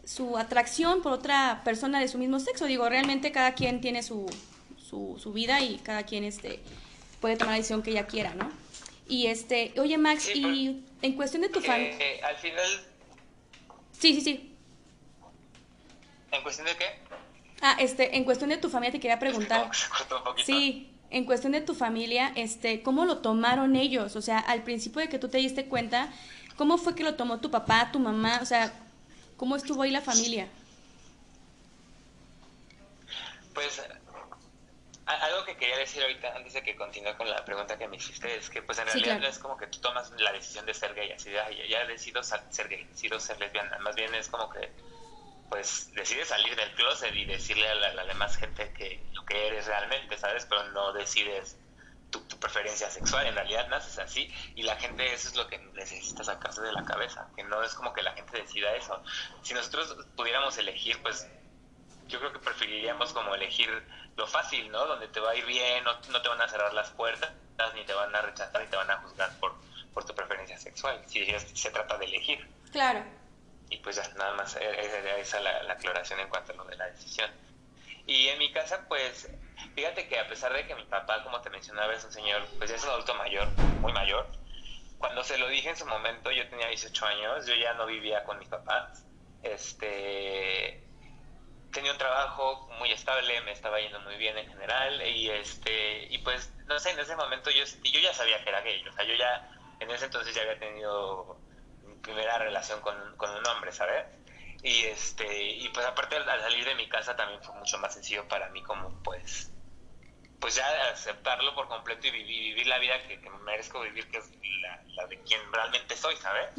[0.04, 2.64] su atracción por otra persona de su mismo sexo.
[2.64, 4.26] Digo, realmente cada quien tiene su,
[4.78, 6.60] su, su vida y cada quien este,
[7.20, 8.50] puede tomar la decisión que ella quiera, ¿no?
[9.08, 11.96] Y este, oye Max, y en cuestión de tu familia...
[12.00, 12.66] Eh, al final...
[13.92, 14.52] Sí, sí, sí.
[16.32, 16.86] ¿En cuestión de qué?
[17.60, 19.70] Ah, este, en cuestión de tu familia te quería preguntar.
[20.44, 24.16] Sí, en cuestión de tu familia, este, ¿cómo lo tomaron ellos?
[24.16, 26.12] O sea, al principio de que tú te diste cuenta,
[26.56, 28.40] ¿cómo fue que lo tomó tu papá, tu mamá?
[28.42, 28.72] O sea,
[29.36, 30.48] ¿cómo estuvo ahí la familia?
[33.54, 33.80] Pues
[35.06, 38.36] algo que quería decir ahorita antes de que continúe con la pregunta que me hiciste
[38.36, 40.94] es que pues en realidad no es como que tú tomas la decisión de ser
[40.94, 44.68] gay, así de, ya decido ser gay, decido ser lesbiana, más bien es como que
[45.48, 49.66] pues decides salir del closet y decirle a la, demás gente que lo que eres
[49.66, 50.46] realmente, ¿sabes?
[50.46, 51.56] Pero no decides
[52.10, 56.22] tu, preferencia sexual, en realidad naces así y la gente eso es lo que necesita
[56.22, 59.02] sacarse de la cabeza, que no es como que la gente decida eso.
[59.42, 61.28] Si nosotros pudiéramos elegir, pues
[62.06, 63.68] yo creo que preferiríamos como elegir
[64.16, 64.86] lo fácil, ¿no?
[64.86, 67.32] Donde te va a ir bien, no, no te van a cerrar las puertas,
[67.74, 69.54] ni te van a rechazar, ni te van a juzgar por,
[69.92, 72.48] por tu preferencia sexual, si se trata de elegir.
[72.70, 73.04] Claro
[73.70, 76.76] y pues ya nada más eh, esa la, la aclaración en cuanto a lo de
[76.76, 77.30] la decisión.
[78.06, 79.28] Y en mi casa, pues,
[79.74, 82.70] fíjate que a pesar de que mi papá, como te mencionaba, es un señor, pues
[82.70, 83.48] es un adulto mayor,
[83.80, 84.30] muy mayor,
[84.98, 88.24] cuando se lo dije en su momento, yo tenía 18 años, yo ya no vivía
[88.24, 89.04] con mis papás,
[89.42, 90.88] este,
[91.72, 96.18] tenía un trabajo muy estable, me estaba yendo muy bien en general, y este, y
[96.18, 99.04] pues, no sé, en ese momento yo, yo ya sabía que era gay, o sea,
[99.04, 99.50] yo ya,
[99.80, 101.40] en ese entonces ya había tenido
[102.06, 104.06] primera relación con, un hombre, ¿sabes?
[104.62, 108.26] Y, este, y pues aparte al, salir de mi casa también fue mucho más sencillo
[108.26, 109.52] para mí como pues
[110.40, 114.30] pues ya aceptarlo por completo y vivir, vivir la vida que, merezco vivir, que es
[114.94, 116.50] la, de quien realmente soy, ¿sabes?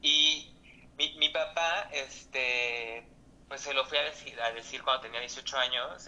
[0.00, 0.54] Y
[0.96, 3.04] mi, mi, papá, este,
[3.48, 6.06] pues se lo fui a decir, a decir cuando tenía 18 años,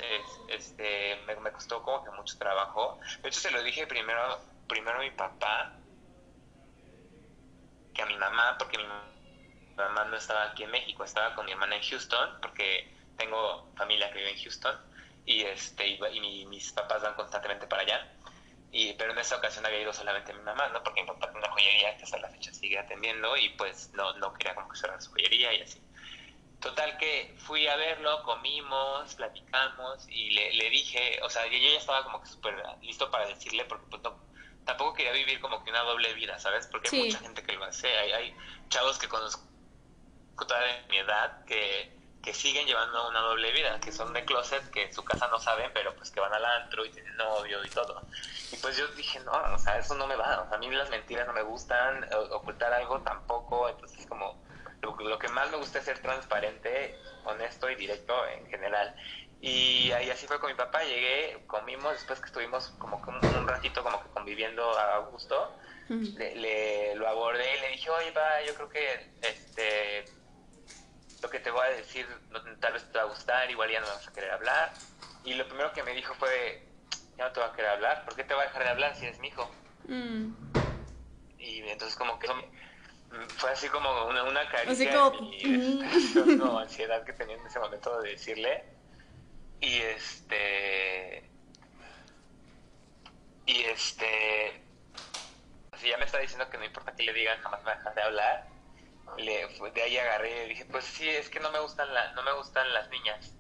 [0.49, 3.01] este, me, me, costó como que mucho trabajo.
[3.21, 5.77] De hecho, se lo dije primero, primero a mi papá
[7.95, 8.85] que a mi mamá, porque mi
[9.77, 14.11] mamá no estaba aquí en México, estaba con mi hermana en Houston, porque tengo familia
[14.11, 14.77] que vive en Houston,
[15.25, 18.13] y, este, y, mis papás van constantemente para allá.
[18.73, 20.83] Y, pero en esta ocasión había ido solamente mi mamá, ¿no?
[20.83, 24.15] Porque mi papá tiene una joyería que hasta la fecha sigue atendiendo y pues no,
[24.15, 25.81] no quería como que cerrar su joyería y así.
[26.61, 31.79] Total que fui a verlo, comimos, platicamos y le, le dije, o sea, yo ya
[31.79, 34.17] estaba como que súper listo para decirle porque pues no,
[34.65, 36.67] tampoco quería vivir como que una doble vida, ¿sabes?
[36.67, 37.89] Porque hay mucha gente que lo hace.
[37.89, 38.37] Hay, hay
[38.69, 39.43] chavos que conozco
[40.37, 44.71] toda de mi edad que, que siguen llevando una doble vida, que son de closet,
[44.71, 47.65] que en su casa no saben, pero pues que van al antro y tienen novio
[47.65, 48.03] y todo.
[48.53, 50.43] Y pues yo dije, no, o sea, eso no me va.
[50.43, 53.69] O sea, a mí las mentiras no me gustan, ocultar algo tampoco.
[53.69, 54.41] Entonces, como
[54.83, 58.95] lo, que más me gusta es ser transparente, honesto y directo en general.
[59.45, 63.83] Y ahí así fue con mi papá, llegué, comimos, después que estuvimos como un ratito
[63.83, 68.69] como que conviviendo a gusto, le, lo abordé y le dije, oye, va, yo creo
[68.69, 70.05] que este
[71.21, 72.07] lo que te voy a decir
[72.61, 74.73] tal vez te va a gustar, igual ya no vas a querer hablar.
[75.25, 76.65] Y lo primero que me dijo fue,
[77.19, 78.95] ya no te va a querer hablar, ¿por qué te va a dejar de hablar
[78.95, 79.51] si eres mi hijo?
[79.89, 80.35] Mm.
[81.39, 82.37] Y entonces como que eso
[83.39, 85.33] fue así como una, una caricia como...
[85.33, 88.82] y como ansiedad que tenía en ese momento de decirle.
[89.63, 91.31] Y este...
[93.47, 94.61] Y este...
[95.79, 98.03] Si ya me está diciendo que no importa que le digan, jamás me dejar de
[98.03, 98.47] hablar.
[99.17, 102.23] Le, de ahí agarré y dije, pues sí, es que no me gustan, la, no
[102.23, 103.35] me gustan las niñas.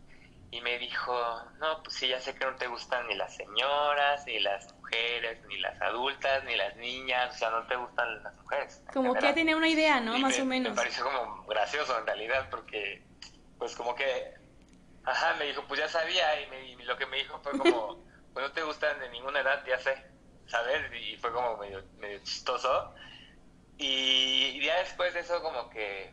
[0.51, 1.15] Y me dijo,
[1.59, 5.43] no, pues sí, ya sé que no te gustan ni las señoras, ni las mujeres,
[5.47, 8.83] ni las adultas, ni las niñas, o sea, no te gustan las mujeres.
[8.93, 10.19] Como que tiene una idea, ¿no?
[10.19, 10.73] Más o menos.
[10.73, 13.03] Me pareció como gracioso en realidad, porque,
[13.59, 14.35] pues como que,
[15.05, 17.99] ajá, me dijo, pues ya sabía, y, lo que me dijo fue como,
[18.33, 20.05] pues no te gustan de ninguna edad, ya sé,
[20.47, 20.91] ¿sabes?
[21.01, 22.95] Y fue como medio, medio chistoso.
[23.79, 26.13] Y ya después de eso como que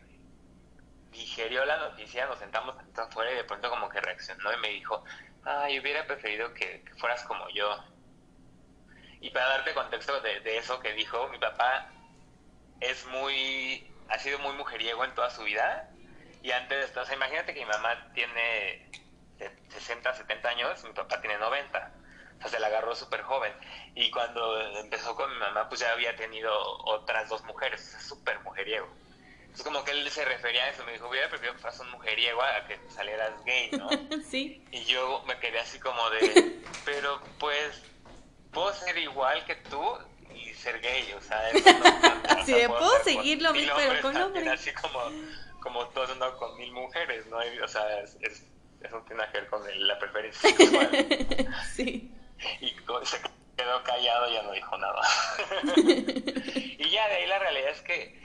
[1.11, 5.03] digerió la noticia, nos sentamos afuera y de pronto como que reaccionó y me dijo,
[5.43, 7.83] ay, hubiera preferido que, fueras como yo.
[9.21, 11.89] Y para darte contexto de, de, eso que dijo, mi papá
[12.79, 15.88] es muy, ha sido muy mujeriego en toda su vida.
[16.41, 18.89] Y antes, o sea, imagínate que mi mamá tiene
[19.69, 21.91] 60, 70 años, mi papá tiene 90.
[22.37, 23.53] O sea, se la agarró súper joven.
[23.95, 26.51] Y cuando empezó con mi mamá, pues ya había tenido
[26.85, 27.93] otras dos mujeres.
[27.93, 28.87] Es súper mujeriego.
[29.53, 31.91] Es como que él se refería a eso, me dijo, hubiera preferido que fueras un
[31.91, 33.89] mujeriego a que salieras gay, ¿no?
[34.29, 34.63] sí.
[34.71, 37.81] Y yo me quedé así como de, pero pues,
[38.51, 39.97] puedo ser igual que tú
[40.33, 44.47] y ser gay, o sea, eso no, sí, puedo, seguir lo mismo, pero con hombres.
[44.47, 45.11] Así como,
[45.59, 47.37] como todo no con mil mujeres, ¿no?
[47.37, 48.45] o sea, es, es,
[48.81, 50.89] eso tiene que ver con la preferencia sexual.
[51.73, 52.15] sí.
[52.61, 52.69] Y
[53.03, 53.21] se
[53.57, 55.01] quedó callado y ya no dijo nada.
[55.75, 58.19] y ya de ahí la realidad es que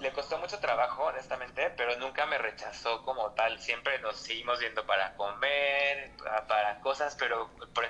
[0.00, 3.58] le costó mucho trabajo, honestamente, pero nunca me rechazó como tal.
[3.60, 6.10] Siempre nos seguimos viendo para comer,
[6.48, 7.84] para cosas, pero por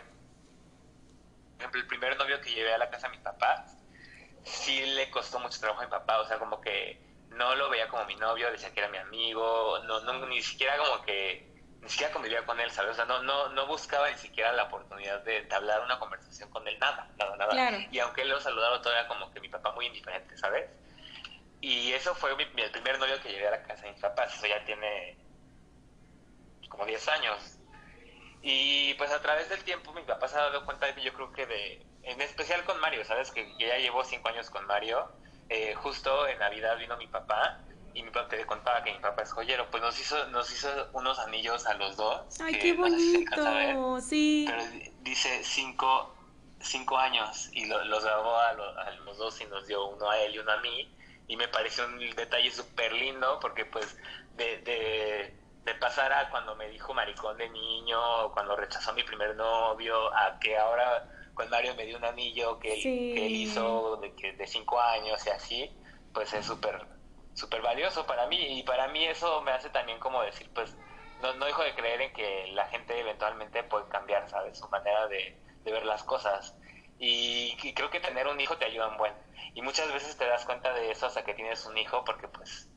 [1.59, 3.67] ejemplo, el primer novio que llevé a la casa de mi papá,
[4.45, 7.89] sí le costó mucho trabajo a mi papá, o sea, como que no lo veía
[7.89, 11.49] como mi novio, decía que era mi amigo, no, no ni siquiera como que
[11.81, 12.93] ni siquiera convivía con él, ¿sabes?
[12.93, 16.67] O sea, no, no, no buscaba ni siquiera la oportunidad de hablar una conversación con
[16.69, 17.79] él, nada, nada, nada.
[17.91, 20.69] Y aunque él lo saludaba, todavía como que mi papá muy indiferente, ¿sabes?
[21.61, 24.35] Y eso fue mi, el primer novio que llevé a la casa de mis papás.
[24.35, 25.17] Eso ya tiene
[26.69, 27.59] como 10 años.
[28.43, 31.33] Y pues a través del tiempo mi papá se ha dado cuenta de yo creo
[31.33, 33.31] que de, en especial con Mario, ¿sabes?
[33.31, 35.11] Que, ya llevo 5 años con Mario.
[35.51, 37.59] Eh, justo en Navidad vino mi papá
[37.93, 40.69] y mi papá te contaba que mi papá es joyero, pues nos hizo, nos hizo
[40.93, 42.41] unos anillos a los dos.
[42.41, 44.47] Ay, qué bonito, sí.
[44.49, 44.63] Pero
[45.03, 46.17] dice 5
[46.61, 50.35] cinco, años y los grabó a, a los dos y nos dio uno a él
[50.35, 50.95] y uno a mí
[51.27, 53.97] y me pareció un detalle súper lindo porque pues
[54.37, 55.35] de, de,
[55.65, 60.15] de, pasar a cuando me dijo maricón de niño, cuando rechazó a mi primer novio,
[60.15, 61.09] a que ahora
[61.41, 65.31] con Mario me dio un anillo que, él hizo de, que, de cinco años y
[65.31, 65.71] así,
[66.13, 66.87] pues es súper
[67.33, 70.77] súper valioso para mí y para mí eso me hace también como decir pues
[71.23, 74.59] no, no dejo de creer en que la gente eventualmente puede cambiar, ¿sabes?
[74.59, 76.55] Su manera de, de ver las cosas
[76.99, 79.15] y, creo que tener un hijo te ayuda un buen.
[79.55, 82.69] Y muchas veces te das cuenta de eso hasta que tienes un hijo, porque pues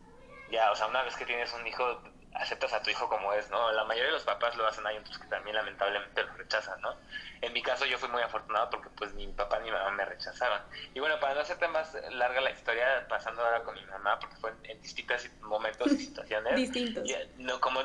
[0.50, 2.02] ya, o sea, una vez que tienes un hijo,
[2.36, 3.72] aceptas a tu hijo como es, ¿no?
[3.72, 6.96] La mayoría de los papás lo hacen, hay otros que también lamentablemente lo rechazan, ¿no?
[7.42, 9.92] En mi caso yo fui muy afortunado porque pues ni mi papá ni mi mamá
[9.92, 10.64] me rechazaban.
[10.94, 14.36] Y bueno, para no hacerte más larga la historia, pasando ahora con mi mamá, porque
[14.38, 16.56] fue en, distintos momentos y situaciones.
[16.74, 17.04] Distintos.
[17.38, 17.82] no, como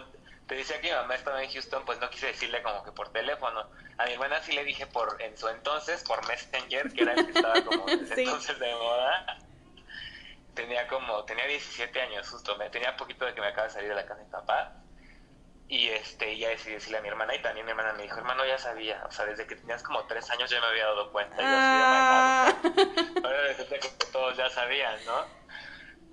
[0.46, 3.10] te decía que mi mamá estaba en Houston, pues no quise decirle como que por
[3.10, 3.68] teléfono.
[3.98, 7.26] A mi hermana sí le dije por en su entonces, por Messenger, que era el
[7.26, 9.38] que estaba como entonces de moda.
[10.58, 13.90] Tenía como, tenía 17 años justo, me tenía poquito de que me acaba de salir
[13.90, 14.72] de la casa de mi papá.
[15.68, 18.44] Y este, ya decidí decirle a mi hermana y también mi hermana me dijo, hermano,
[18.44, 21.36] ya sabía, o sea, desde que tenías como tres años ya me había dado cuenta.
[21.36, 22.54] Y yo ah.
[23.22, 25.26] Ahora resulta que todos ya sabían, ¿no?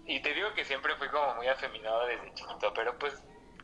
[0.05, 3.19] Y te digo que siempre fui como muy afeminado desde chiquito, pero pues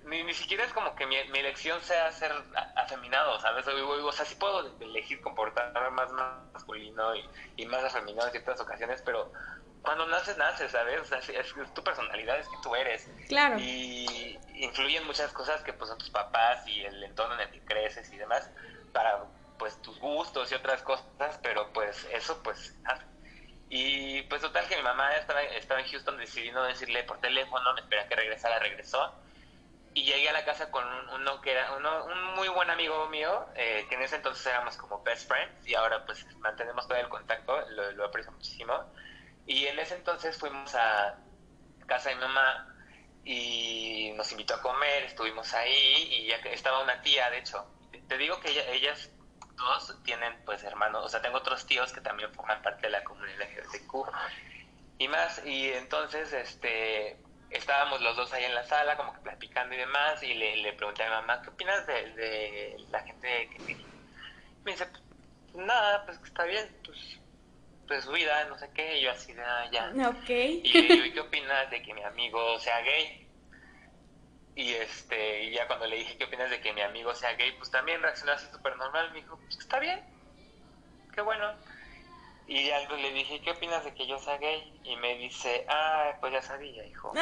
[0.05, 2.33] ni, ni siquiera es como que mi, mi elección sea ser
[2.75, 3.67] afeminado, ¿sabes?
[3.67, 6.11] O, sea, sí puedo elegir comportarme más
[6.53, 9.31] masculino y, y, más afeminado en ciertas ocasiones, pero
[9.81, 11.01] cuando naces, naces, ¿sabes?
[11.01, 13.09] O sea, es, tu personalidad, es que tú eres.
[13.27, 13.57] Claro.
[13.59, 17.61] Y influyen muchas cosas que pues son tus papás y el entorno en el que
[17.61, 18.49] creces y demás
[18.93, 19.23] para
[19.57, 22.75] pues tus gustos y otras cosas, pero pues eso pues
[23.69, 27.73] Y pues total que mi mamá estaba, estaba en Houston, decidí no decirle por teléfono,
[27.73, 29.13] me esperé a que regresara, regresó.
[29.93, 33.45] Y llegué a la casa con uno que era uno, un muy buen amigo mío,
[33.55, 37.09] eh, que en ese entonces éramos como best friends y ahora pues mantenemos todo el
[37.09, 38.85] contacto, lo, lo aprecio muchísimo.
[39.45, 41.17] Y en ese entonces fuimos a
[41.87, 42.67] casa de mi mamá
[43.23, 47.65] y nos invitó a comer, estuvimos ahí y ya estaba una tía, de hecho.
[48.07, 49.09] Te digo que ellas
[49.55, 53.03] dos tienen pues hermanos, o sea, tengo otros tíos que también forman parte de la
[53.03, 53.93] comunidad LGBTQ
[54.97, 57.17] y más, y entonces este
[57.49, 60.73] estábamos los dos ahí en la sala como que platicando y demás y le, le
[60.73, 63.59] pregunté a mi mamá, ¿qué opinas de, la gente que
[64.63, 67.19] me dice, pues, nada, pues que está bien, pues
[67.91, 69.91] de su vida, no sé qué, y yo así de, ah, ya.
[70.09, 70.29] Ok.
[70.29, 73.27] Y ¿qué opinas de que mi amigo sea gay?
[74.55, 77.51] Y este, y ya cuando le dije, ¿qué opinas de que mi amigo sea gay?
[77.53, 80.01] Pues también reaccionó así súper normal, me dijo, pues está bien,
[81.13, 81.53] qué bueno.
[82.47, 84.79] Y algo le dije, ¿qué opinas de que yo sea gay?
[84.83, 87.13] Y me dice, ah, pues ya sabía, hijo.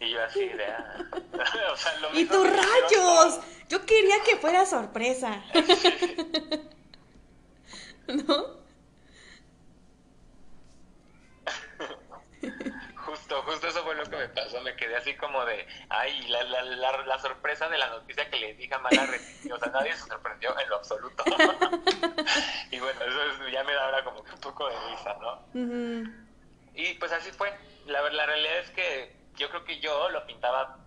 [0.00, 0.96] Y yo así de, ah.
[1.72, 3.40] o sea, lo ¡Y tus rayos!
[3.68, 5.40] Yo quería que fuera sorpresa.
[8.08, 8.63] ¿No?
[13.34, 14.60] Justo, justo eso fue lo que me pasó.
[14.60, 16.62] Me quedé así como de, ay, la, la,
[17.04, 19.02] la, sorpresa de la noticia que le dije a Mala
[19.52, 21.24] O sea, nadie se sorprendió en lo absoluto.
[22.70, 26.14] y bueno, eso ya me da ahora como que un poco de risa, ¿no?
[26.74, 27.52] Y pues así fue.
[27.86, 30.78] La, la realidad es que yo creo que yo lo pintaba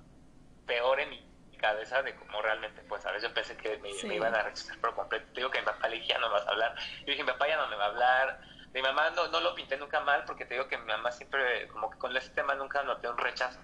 [0.65, 1.27] peor en mi
[1.57, 4.95] cabeza de cómo realmente pues a veces yo pensé que me, iban a rechazar por
[4.95, 5.25] completo.
[5.35, 6.75] Digo que mi papá le dije, ya no me vas a hablar.
[6.99, 9.55] Yo dije, mi papá ya no me va a hablar mi mamá no, no lo
[9.55, 12.53] pinté nunca mal porque te digo que mi mamá siempre, como que con ese tema
[12.53, 13.57] nunca noté un rechazo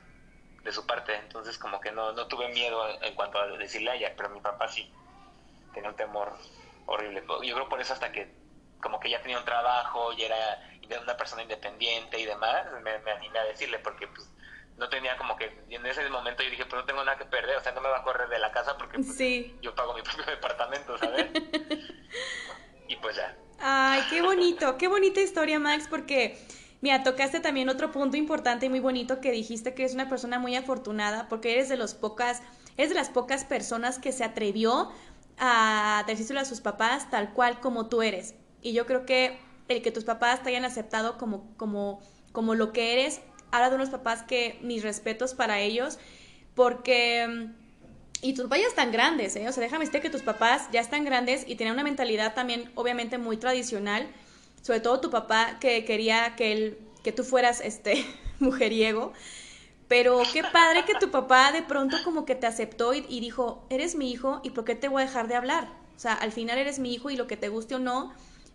[0.64, 3.95] de su parte, entonces como que no, no tuve miedo en cuanto a decirle a
[3.95, 4.91] ella, pero mi papá sí,
[5.72, 6.34] tenía un temor
[6.88, 7.24] horrible.
[7.43, 8.34] Yo creo por eso hasta que
[8.82, 10.68] como que ya tenía un trabajo y era,
[11.03, 14.28] una persona independiente y demás, me, me animé a decirle porque pues
[14.78, 17.26] no tenía como que, y en ese momento yo dije, pues no tengo nada que
[17.26, 19.16] perder, o sea, no me va a correr de la casa porque pues,
[19.61, 21.28] yo pago mi propio departamento, ¿sabes?
[22.88, 26.38] y pues ya, Ay, qué bonito, qué bonita historia, Max, porque,
[26.82, 30.39] mira, tocaste también otro punto importante y muy bonito que dijiste que eres una persona
[30.39, 32.41] muy afortunada porque eres de los pocas,
[32.78, 34.91] eres de las pocas personas que se atrevió
[35.38, 38.36] a decírselo a sus papás tal cual como tú eres.
[38.62, 42.01] Y yo creo que el que tus papás te hayan aceptado como, como,
[42.32, 45.99] como lo que eres, habla de unos papás que mis respetos para ellos,
[46.56, 47.49] porque
[48.24, 49.47] y tus papás están grandes, ¿eh?
[49.47, 52.71] O sea, déjame decirte que tus papás ya están grandes y tienen una mentalidad también,
[52.76, 54.07] obviamente, muy tradicional.
[54.61, 58.05] Sobre todo tu papá que quería que, él, que tú fueras este
[58.39, 59.11] mujeriego.
[59.89, 63.95] Pero qué padre que tu papá de pronto como que te aceptó y, dijo, eres
[63.95, 65.67] mi hijo y ¿por qué te voy a dejar de hablar?
[65.95, 68.13] O sea, al final eres mi hijo y lo que te guste o no,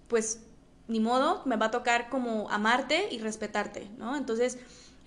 [0.08, 0.40] pues
[0.88, 4.16] ni modo, me va a tocar como amarte y respetarte, ¿no?
[4.16, 4.58] Entonces,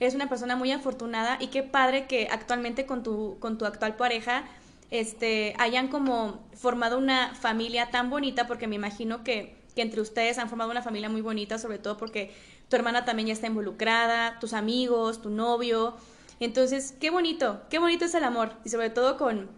[0.02, 3.96] eres una persona muy afortunada y qué padre que actualmente con tu, con tu actual
[3.96, 4.46] pareja
[4.90, 10.40] este, hayan como formado una familia tan bonita, porque me imagino que, que entre ustedes
[10.40, 12.34] han formado una familia muy bonita, sobre todo porque
[12.68, 15.96] tu hermana también ya está involucrada, tus amigos, tu novio.
[16.40, 19.52] Entonces, qué bonito, qué bonito es el amor y sobre todo con,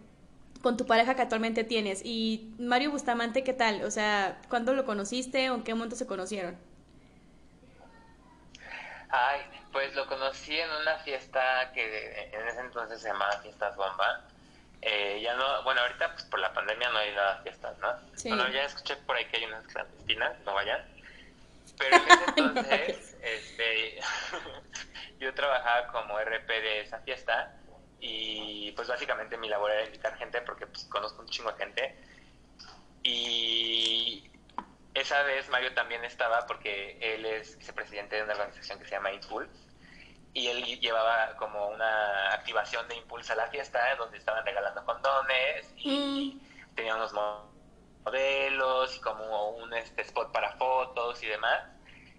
[0.60, 2.02] con tu pareja que actualmente tienes.
[2.04, 3.82] Y Mario Bustamante, ¿qué tal?
[3.82, 6.54] O sea, ¿cuándo lo conociste o en qué momento se conocieron?
[9.08, 9.40] Ay,
[9.74, 14.22] pues lo conocí en una fiesta que en ese entonces se llamaba Fiestas Bomba.
[14.80, 17.88] Eh, ya no, bueno, ahorita pues por la pandemia no hay nada de fiestas, ¿no?
[18.24, 20.80] Bueno, ya escuché por ahí que hay unas clandestinas, no vayan.
[21.76, 24.00] Pero en ese entonces, este,
[25.18, 27.52] yo trabajaba como RP de esa fiesta
[27.98, 31.98] y pues básicamente mi labor era invitar gente porque pues conozco un chingo de gente.
[33.02, 34.30] Y
[34.94, 39.10] esa vez Mario también estaba porque él es vicepresidente de una organización que se llama
[39.10, 39.63] Impulse
[40.34, 45.72] y él llevaba como una activación de impulso a la fiesta donde estaban regalando condones
[45.76, 46.74] y mm.
[46.74, 47.12] tenía unos
[48.02, 51.62] modelos y como un este, spot para fotos y demás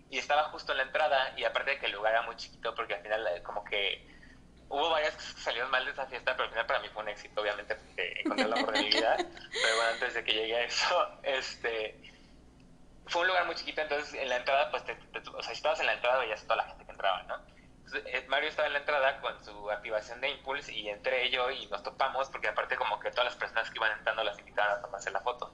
[0.10, 2.74] y estaba justo en la entrada y aparte de que el lugar era muy chiquito
[2.74, 4.08] porque al final eh, como que
[4.70, 7.04] hubo varias cosas que salieron mal de esa fiesta pero al final para mí fue
[7.04, 10.34] un éxito obviamente porque encontré el amor de mi vida pero bueno antes de que
[10.34, 12.00] llegue a eso este
[13.08, 15.88] fue un lugar muy chiquito entonces en la entrada pues o sea si estabas en
[15.88, 17.55] la entrada veías toda la gente que entraba ¿no?
[18.28, 21.84] Mario estaba en la entrada con su activación de Impulse y entré yo y nos
[21.84, 25.12] topamos porque aparte como que todas las personas que iban entrando las invitaban a tomarse
[25.12, 25.54] la foto.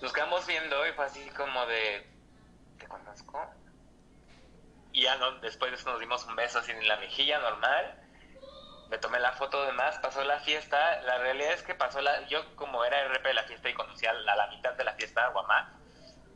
[0.00, 2.06] Nos quedamos viendo y fue así como de,
[2.78, 3.48] ¿te conozco?
[4.92, 7.98] Y ya no, después nos dimos un beso así en la mejilla normal.
[8.90, 11.00] Me tomé la foto de más, pasó la fiesta.
[11.02, 14.10] La realidad es que pasó la, yo como era RP de la fiesta y conocía
[14.10, 15.72] a la, mitad de la fiesta, Guamá,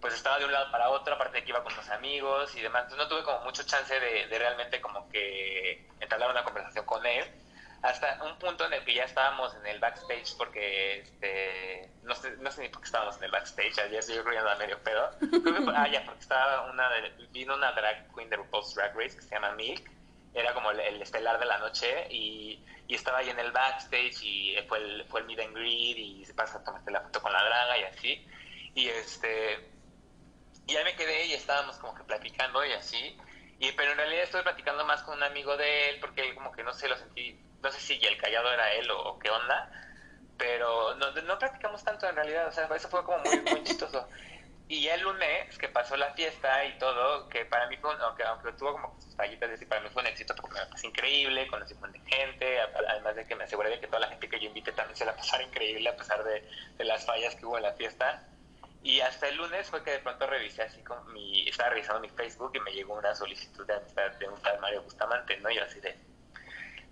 [0.01, 2.61] pues estaba de un lado para otro, aparte de que iba con unos amigos y
[2.61, 2.85] demás.
[2.85, 7.05] Entonces no tuve como mucho chance de, de realmente como que entablar una conversación con
[7.07, 7.25] él
[7.83, 12.37] hasta un punto en el que ya estábamos en el backstage porque este no sé,
[12.39, 15.11] no sé ni por qué estábamos en el backstage ayer yo creo que medio pedo
[15.75, 16.89] ah ya porque estaba una
[17.31, 19.91] vino una drag queen de RuPaul's Drag Race que se llama Milk
[20.35, 24.57] era como el, estelar de la noche y, y, estaba ahí en el backstage y
[24.69, 27.33] fue el, fue el meet and greet y se pasa a tomarte la foto con
[27.33, 28.27] la draga y así
[28.75, 29.76] y este
[30.67, 33.17] y ahí me quedé y estábamos como que platicando y así
[33.59, 36.53] y pero en realidad estoy platicando más con un amigo de él porque él como
[36.53, 39.71] que no sé lo sentí no sé si el callado era él o, qué onda,
[40.39, 44.09] pero no, no, practicamos tanto en realidad, o sea, eso fue como muy, muy chistoso.
[44.69, 48.25] Y ya el lunes, que pasó la fiesta y todo, que para mí fue, aunque,
[48.25, 51.47] aunque tuvo como sus fallitas, decir, para mí fue un éxito porque me pasó increíble,
[51.47, 54.29] conocí un montón de gente, además de que me aseguré de que toda la gente
[54.29, 57.47] que yo invité también se la pasara increíble a pesar de, de las fallas que
[57.47, 58.25] hubo en la fiesta.
[58.87, 62.09] Y hasta el lunes fue que de pronto revisé así con mi, estaba revisando mi
[62.09, 65.51] Facebook y me llegó una solicitud de un tal Mario Bustamante, ¿no?
[65.51, 65.99] Yo así de,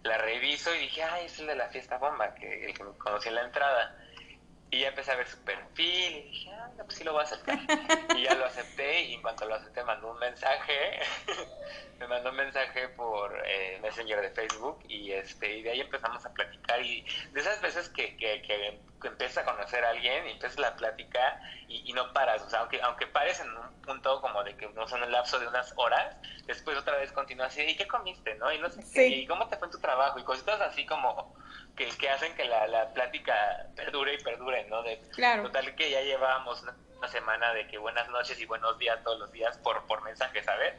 [0.03, 2.99] la reviso y dije, ay, es el de la fiesta bomba, que el que me
[2.99, 3.97] conocí en la entrada.
[4.71, 7.25] Y ya empecé a ver su perfil y dije, ah, pues sí lo voy a
[7.25, 7.59] aceptar.
[8.17, 11.01] y ya lo acepté y en cuanto lo acepté mandó un mensaje,
[11.99, 16.25] me mandó un mensaje por eh, Messenger de Facebook y este y de ahí empezamos
[16.27, 20.31] a platicar y de esas veces que, que, que, empiezas a conocer a alguien y
[20.31, 21.39] empiezas la plática
[21.69, 24.89] y, no paras, o sea, aunque, aunque pares en un punto como de que no
[24.89, 28.35] son el lapso de unas horas, después otra vez continúas así, ¿y qué comiste?
[28.37, 28.51] ¿no?
[28.51, 31.37] Y no sé qué, y cómo te fue en tu trabajo y cositas así como
[31.77, 34.83] que, que hacen que la, la plática perdure y perdure, ¿no?
[34.83, 35.45] De, claro.
[35.45, 36.75] Total que ya llevábamos una,
[37.09, 40.73] semana de que buenas noches y buenos días todos los días por, por mensaje, ¿sabes?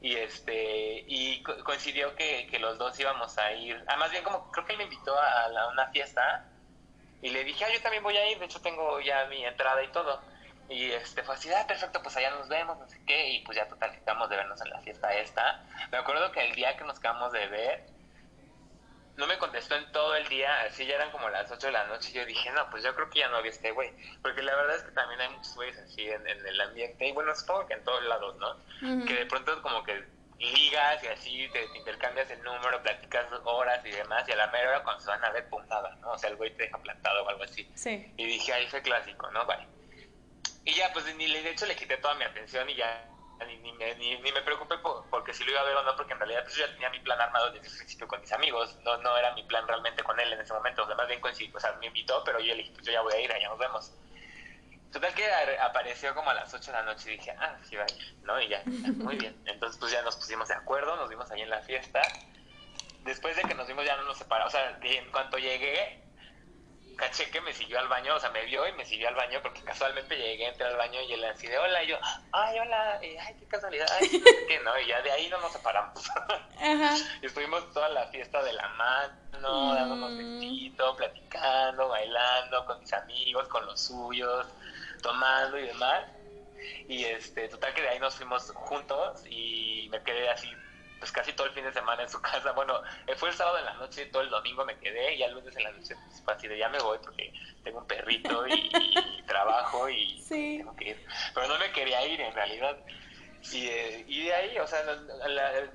[0.00, 4.48] Y este y coincidió que, que los dos íbamos a ir, ah, más bien como
[4.52, 6.44] creo que él me invitó a, a una fiesta
[7.20, 9.82] y le dije, ah, yo también voy a ir, de hecho tengo ya mi entrada
[9.82, 10.20] y todo.
[10.68, 13.56] Y este fue así, ah, perfecto, pues allá nos vemos, no sé qué, y pues
[13.56, 15.64] ya total, quedamos de vernos en la fiesta esta.
[15.90, 17.86] Me acuerdo que el día que nos quedamos de ver,
[19.16, 21.86] no me contestó en todo el día, así ya eran como las 8 de la
[21.86, 23.90] noche, y yo dije, no, pues yo creo que ya no había este güey,
[24.22, 27.34] porque la verdad es que también hay muchos güeyes así en, el ambiente, y bueno,
[27.34, 28.56] supongo que en todos lados, ¿no?
[29.06, 30.04] Que de pronto como que
[30.38, 34.68] ligas y así, te, intercambias el número, platicas horas y demás, y a la mera
[34.68, 35.62] hora cuando se van a ver, pum,
[36.00, 36.12] ¿no?
[36.12, 37.70] O sea, el güey te deja plantado o algo así.
[37.74, 38.12] Sí.
[38.18, 39.46] Y dije, ahí fue clásico, ¿no?
[39.46, 39.66] Vale.
[40.64, 43.08] Y ya, pues ni de hecho le quité toda mi atención y ya
[43.44, 44.76] ni, ni, me, ni, me preocupé
[45.10, 46.90] porque si lo iba a ver o no, porque en realidad pues, yo ya tenía
[46.90, 50.02] mi plan armado desde el principio con mis amigos, no, no era mi plan realmente
[50.02, 52.38] con él en ese momento, o sea, más bien coincidí, o sea, me invitó, pero
[52.38, 53.92] yo le dije, pues yo ya voy a ir, allá nos vemos.
[54.92, 55.30] Total que
[55.60, 58.14] apareció como a las 8 de la noche y dije, ah, sí va a ir,
[58.22, 58.40] ¿no?
[58.40, 59.36] Y ya, muy bien.
[59.44, 62.00] Entonces pues ya nos pusimos de acuerdo, nos vimos ahí en la fiesta.
[63.04, 66.05] Después de que nos vimos ya no nos separamos, o sea, en cuanto llegué,
[66.96, 69.40] caché que me siguió al baño, o sea, me vio y me siguió al baño
[69.42, 71.98] porque casualmente llegué, entré al baño y él así de hola, y yo,
[72.32, 74.08] ay, hola, y, ay, qué casualidad, ay,
[74.48, 74.78] qué, ¿no?
[74.80, 76.10] Y ya de ahí no nos separamos.
[76.58, 76.96] Ajá.
[77.22, 80.18] y estuvimos toda la fiesta de la mano, dándonos mm.
[80.18, 84.46] besito, platicando, bailando con mis amigos, con los suyos,
[85.02, 86.04] tomando y demás.
[86.88, 90.50] Y este, total que de ahí nos fuimos juntos y me quedé así
[90.98, 92.52] pues casi todo el fin de semana en su casa.
[92.52, 95.32] Bueno, eh, fue el sábado en la noche, todo el domingo me quedé y el
[95.32, 95.94] lunes en la noche
[96.24, 97.32] pues así de ya me voy porque
[97.62, 98.70] tengo un perrito y,
[99.26, 101.06] trabajo y tengo que ir.
[101.34, 102.76] Pero no me quería ir en realidad.
[103.52, 104.80] Y, eh, y de ahí, o sea,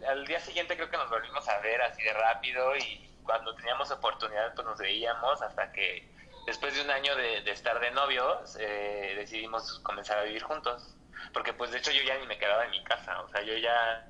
[0.07, 3.89] al, día siguiente creo que nos volvimos a ver así de rápido y cuando teníamos
[3.91, 6.09] oportunidad pues nos veíamos hasta que
[6.45, 10.95] después de un año de, estar de novios eh, decidimos comenzar a vivir juntos.
[11.33, 13.55] Porque pues de hecho yo ya ni me quedaba en mi casa, o sea, yo
[13.55, 14.05] ya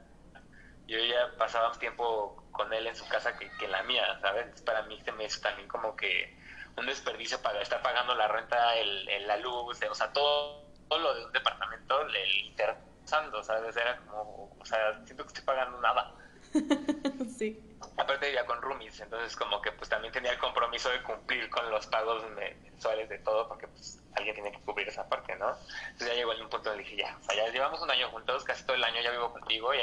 [0.92, 4.62] yo ya pasaba tiempo con él en su casa que, en la mía, ¿sabes?
[4.62, 6.38] Para mí se me hizo también como que
[6.76, 11.14] un desperdicio para estar pagando la renta, el, la luz, o sea, todo, todo, lo
[11.16, 13.76] de un departamento, el interesando, ¿sabes?
[13.78, 16.14] Era como, o sea, siento que estoy pagando nada.
[17.38, 17.71] sí.
[17.98, 21.70] Aparte vivía con roomies, entonces como que pues también tenía el compromiso de cumplir con
[21.70, 25.56] los pagos mensuales de todo, porque pues alguien tiene que cubrir esa parte, ¿no?
[25.88, 28.10] Entonces ya llegó a un punto donde dije, ya, o sea, ya llevamos un año
[28.10, 29.80] juntos, casi todo el año ya vivo contigo, y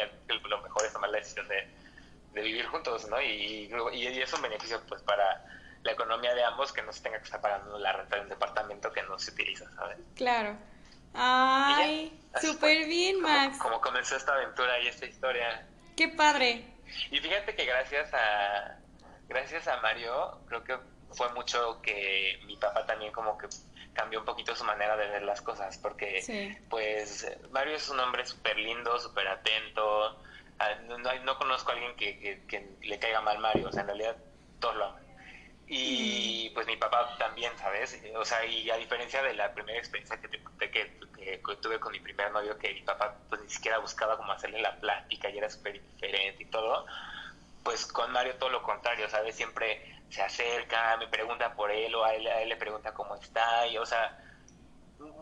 [0.48, 1.68] lo mejor es tomar la decisión de,
[2.34, 3.20] vivir juntos, ¿no?
[3.20, 5.44] Y, y, es un beneficio pues para
[5.82, 8.28] la economía de ambos que no se tenga que estar pagando la renta de un
[8.28, 9.98] departamento que no se utiliza, ¿sabes?
[10.14, 10.56] Claro.
[11.14, 13.58] Ay, súper bien, Max.
[13.58, 15.66] Como, comenzó esta aventura y esta historia.
[15.96, 16.64] Qué padre.
[17.10, 18.78] Y fíjate que gracias a
[19.28, 20.78] gracias a Mario, creo que
[21.12, 23.48] fue mucho que mi papá también como que
[23.92, 28.24] cambió un poquito su manera de ver las cosas, porque pues Mario es un hombre
[28.24, 30.22] súper lindo, súper atento,
[30.58, 33.88] ah, no, no, conozco a alguien que, que, le caiga mal Mario, o sea, en
[33.88, 34.16] realidad
[34.60, 35.07] todos lo aman.
[35.70, 38.00] Y pues mi papá también, ¿sabes?
[38.16, 40.90] O sea, y a diferencia de la primera experiencia que, te, que,
[41.60, 44.80] tuve con mi primer novio, que mi papá pues ni siquiera buscaba como hacerle la
[44.80, 46.86] plática y era súper diferente y todo,
[47.62, 49.36] pues con Mario todo lo contrario, ¿sabes?
[49.36, 53.76] Siempre se acerca, me pregunta por él o a él, le pregunta cómo está y,
[53.76, 54.18] o sea,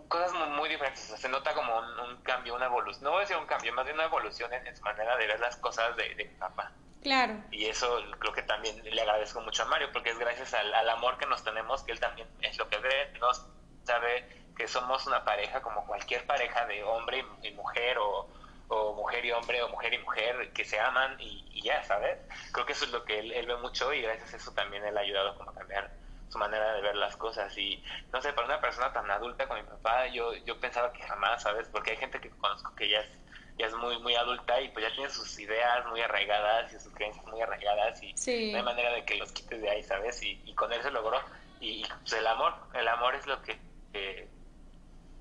[0.07, 1.03] cosas muy, diferentes.
[1.03, 3.03] se nota como un, cambio, una evolución.
[3.03, 5.41] No voy a decir un cambio, más bien una evolución en, su manera de ver
[5.41, 6.71] las cosas de, de mi papá.
[7.07, 7.41] Claro.
[7.53, 11.17] Y eso creo que también le agradezco mucho a Mario, porque es gracias al, amor
[11.19, 13.47] que nos tenemos que él también es lo que ve, nos
[13.85, 14.27] sabe
[14.57, 18.29] que somos una pareja como cualquier pareja de hombre y, mujer o,
[18.97, 22.19] mujer y hombre o mujer y mujer que se aman y, ya, ¿sabes?
[22.51, 24.85] Creo que eso es lo que él, él, ve mucho y gracias a eso también
[24.85, 25.93] él ha ayudado como a cambiar
[26.29, 29.63] su manera de ver las cosas y no sé, para una persona tan adulta como
[29.63, 31.69] mi papá, yo, yo pensaba que jamás, ¿sabes?
[31.69, 33.11] Porque hay gente que conozco que ya es
[33.59, 36.93] ya es muy muy adulta y pues ya tiene sus ideas muy arraigadas y sus
[36.93, 38.13] creencias muy arraigadas y
[38.53, 40.23] no hay manera de que los quites de ahí, ¿sabes?
[40.23, 41.21] Y, con él se logró.
[41.61, 43.59] Y, pues el amor, el amor es lo que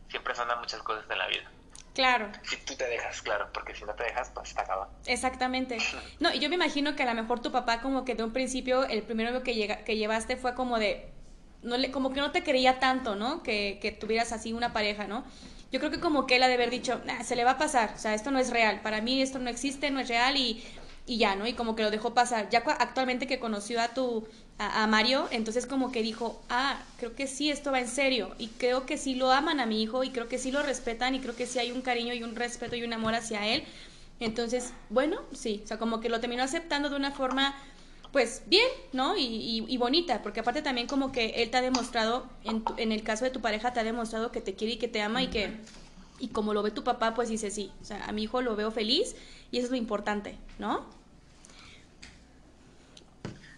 [0.09, 1.51] siempre sana muchas cosas en la vida.
[1.93, 2.29] Claro.
[2.43, 4.89] Si tú te dejas, claro, porque si no te dejas, pues está acaba.
[5.05, 5.77] Exactamente.
[6.19, 8.33] No, y yo me imagino que a lo mejor tu papá como que de un
[8.33, 11.09] principio, el primero que, llega, que llevaste fue como de,
[11.61, 13.43] no le, como que no te creía tanto, ¿no?
[13.43, 15.25] Que, que tuvieras así una pareja, ¿no?
[15.71, 17.93] Yo creo que como que él ha de haber dicho, se le va a pasar,
[17.95, 20.63] o sea, esto no es real, para mí esto no existe, no es real y,
[21.05, 21.47] y ya, ¿no?
[21.47, 22.49] Y como que lo dejó pasar.
[22.49, 27.27] Ya actualmente que conoció a tu, a, Mario, entonces como que dijo, ah, creo que
[27.27, 30.09] sí, esto va en serio y creo que sí lo aman a mi hijo y
[30.09, 32.75] creo que sí lo respetan y creo que sí hay un cariño y un respeto
[32.75, 33.63] y un amor hacia él.
[34.19, 37.53] Entonces, bueno, sí, o sea, como que lo terminó aceptando de una forma
[38.15, 39.17] pues bien, ¿no?
[39.17, 43.03] Y, y, bonita, porque aparte también como que él te ha demostrado, en, en el
[43.03, 45.27] caso de tu pareja, te ha demostrado que te quiere y que te ama y
[45.27, 45.51] que,
[46.17, 48.55] y como lo ve tu papá, pues dice sí, o sea, a mi hijo lo
[48.55, 49.17] veo feliz
[49.51, 50.85] y eso es lo importante, ¿no?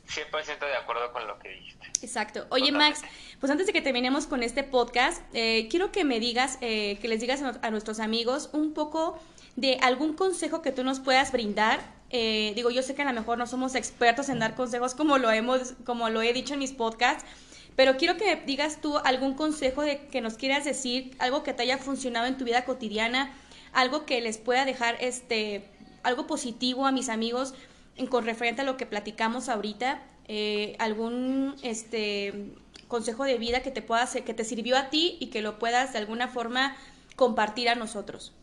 [0.08, 1.92] 100% de acuerdo con lo que dijiste.
[2.02, 2.48] Exacto.
[2.50, 3.04] Oye, Max,
[3.40, 7.08] pues antes de que terminemos con este podcast, eh, quiero que me digas, eh, que
[7.08, 9.20] les digas a, nuestros amigos un poco
[9.58, 13.14] de algún consejo que tú nos puedas brindar eh, digo, yo sé que a lo
[13.14, 16.60] mejor no somos expertos en dar consejos como lo hemos, como lo he dicho en
[16.60, 17.26] mis podcasts,
[17.76, 21.64] pero quiero que digas tú algún consejo de que nos quieras decir, algo que te
[21.64, 23.34] haya funcionado en tu vida cotidiana,
[23.74, 25.70] algo que les pueda dejar este
[26.04, 27.54] algo positivo a mis amigos
[27.98, 32.56] en, con referente a lo que platicamos ahorita, eh, algún este
[32.88, 35.92] consejo de vida que te pueda que te sirvió a ti y que lo puedas
[35.92, 36.78] de alguna forma
[37.18, 38.34] compartir a nosotros.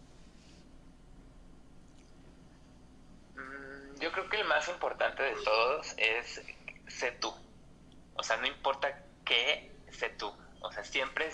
[4.04, 6.42] Yo creo que el más importante de todos es
[6.88, 7.34] sé tú.
[8.16, 10.30] O sea, no importa qué, sé tú.
[10.60, 11.32] O sea, siempre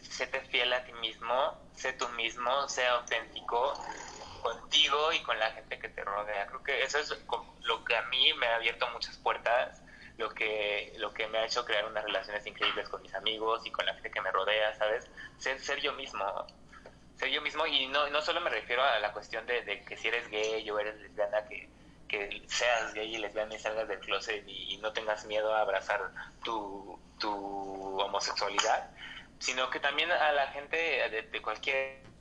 [0.00, 3.74] séte fiel a ti mismo, sé tú mismo, sea auténtico
[4.42, 6.46] contigo y con la gente que te rodea.
[6.46, 7.14] Creo que eso es
[7.64, 9.82] lo que a mí me ha abierto muchas puertas,
[10.16, 13.70] lo que, lo que me ha hecho crear unas relaciones increíbles con mis amigos y
[13.70, 15.10] con la gente que me rodea, ¿sabes?
[15.36, 16.46] Ser, ser yo mismo
[17.16, 20.08] ser yo mismo y no, no solo me refiero a la cuestión de, que si
[20.08, 21.68] eres gay o eres lesbiana, que,
[22.08, 26.10] que seas gay y lesbiana y salgas del closet y, no tengas miedo a abrazar
[26.44, 28.90] tu, tu homosexualidad,
[29.38, 32.13] sino que también a la gente de cualquier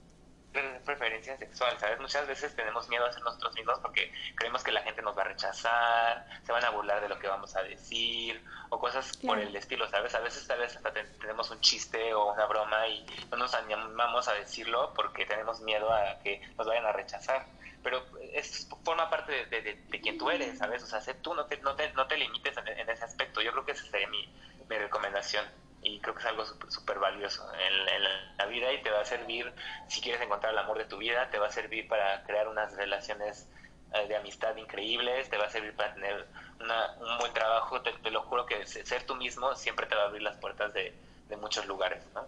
[0.85, 1.99] preferencia sexual, ¿sabes?
[1.99, 5.23] Muchas veces tenemos miedo a ser nosotros mismos porque creemos que la gente nos va
[5.23, 9.39] a rechazar, se van a burlar de lo que vamos a decir o cosas por
[9.39, 10.13] el estilo, ¿sabes?
[10.15, 14.27] A veces tal vez hasta tenemos un chiste o una broma y no nos animamos
[14.27, 17.45] a decirlo porque tenemos miedo a que nos vayan a rechazar.
[17.81, 18.01] Pero
[18.31, 20.81] es forma parte de, de, quien tú eres, ¿sabes?
[20.83, 23.41] O sea, sé tú, no te, no te, no te limites en, en ese aspecto.
[23.41, 24.25] Yo creo que esa sería mi,
[24.69, 25.45] mi recomendación
[25.83, 28.03] y creo que es algo súper valioso en,
[28.37, 29.51] la vida y te va a servir,
[29.87, 32.75] si quieres encontrar el amor de tu vida, te va a servir para crear unas
[32.75, 33.47] relaciones
[33.93, 36.27] eh, de amistad increíbles, te va a servir para tener
[36.59, 40.21] un buen trabajo, te, lo juro que ser tú mismo siempre te va a abrir
[40.21, 40.93] las puertas de,
[41.41, 42.27] muchos lugares, ¿no?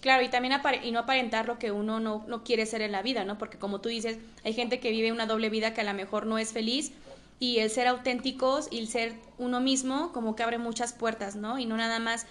[0.00, 3.02] Claro, y también y no aparentar lo que uno no, no quiere ser en la
[3.02, 3.36] vida, ¿no?
[3.36, 6.24] Porque como tú dices, hay gente que vive una doble vida que a lo mejor
[6.24, 6.94] no es feliz
[7.38, 11.58] y el ser auténticos y el ser uno mismo como que abre muchas puertas, ¿no?
[11.58, 12.26] Y no nada más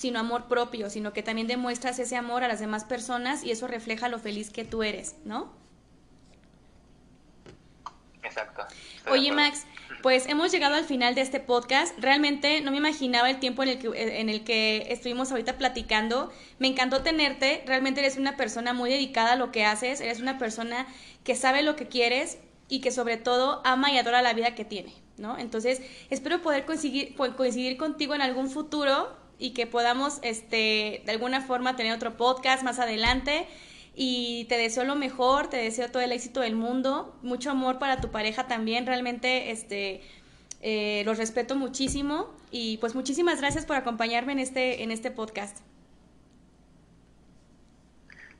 [0.00, 3.66] sino amor propio, sino que también demuestras ese amor a las demás personas y eso
[3.66, 5.52] refleja lo feliz que tú eres, ¿no?
[8.22, 8.62] Exacto.
[9.10, 9.66] Oye, Max,
[10.02, 11.98] pues hemos llegado al final de este podcast.
[11.98, 16.32] Realmente no me imaginaba el tiempo en el, que, en el que estuvimos ahorita platicando.
[16.58, 17.62] Me encantó tenerte.
[17.66, 20.00] Realmente eres una persona muy dedicada a lo que haces.
[20.00, 20.86] Eres una persona
[21.24, 22.38] que sabe lo que quieres
[22.68, 25.36] y que sobre todo ama y adora la vida que tiene, ¿no?
[25.36, 31.40] Entonces, espero poder coincidir, coincidir contigo en algún futuro y que podamos este, de alguna
[31.40, 33.48] forma tener otro podcast más adelante.
[33.96, 38.00] Y te deseo lo mejor, te deseo todo el éxito del mundo, mucho amor para
[38.00, 38.86] tu pareja también.
[38.86, 40.02] Realmente, este,
[40.62, 45.58] eh, los respeto muchísimo y pues muchísimas gracias por acompañarme en este, en este podcast.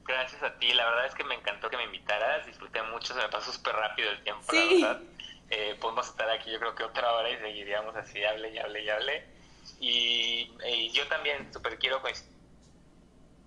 [0.07, 3.21] Gracias a ti, la verdad es que me encantó que me invitaras, disfruté mucho, se
[3.21, 5.03] me pasó súper rápido el tiempo, la verdad.
[5.51, 8.85] Eh, podemos estar aquí yo creo que otra hora y seguiríamos así, hable y hable
[8.85, 9.40] y hable.
[9.81, 10.51] Y,
[10.93, 12.03] yo también súper quiero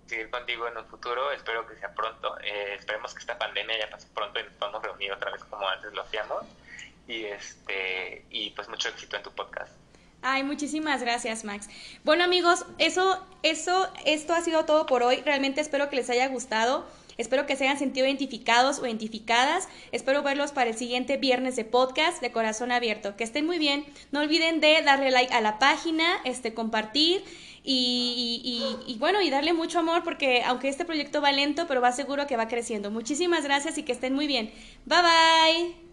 [0.06, 3.90] seguir contigo en un futuro, espero que sea pronto, eh, esperemos que esta pandemia ya
[3.90, 6.44] pase pronto y nos podamos reunir otra vez como antes lo hacíamos.
[7.06, 9.72] Y, este, y pues mucho éxito en tu podcast.
[10.22, 11.68] Ay, muchísimas gracias, Max.
[12.02, 15.20] Bueno, amigos, eso, eso, esto ha sido todo por hoy.
[15.20, 16.86] Realmente espero que les haya gustado.
[17.16, 19.68] Espero que se hayan sentido identificados o identificadas.
[19.92, 23.16] Espero verlos para el siguiente viernes de podcast de Corazón Abierto.
[23.16, 23.84] Que estén muy bien.
[24.12, 27.22] No olviden de darle like a la página, este, compartir
[27.64, 31.92] y, y, bueno, y darle mucho amor porque aunque este proyecto va lento, pero va
[31.92, 32.90] seguro que va creciendo.
[32.90, 34.52] Muchísimas gracias y que estén muy bien.
[34.84, 35.83] Bye bye.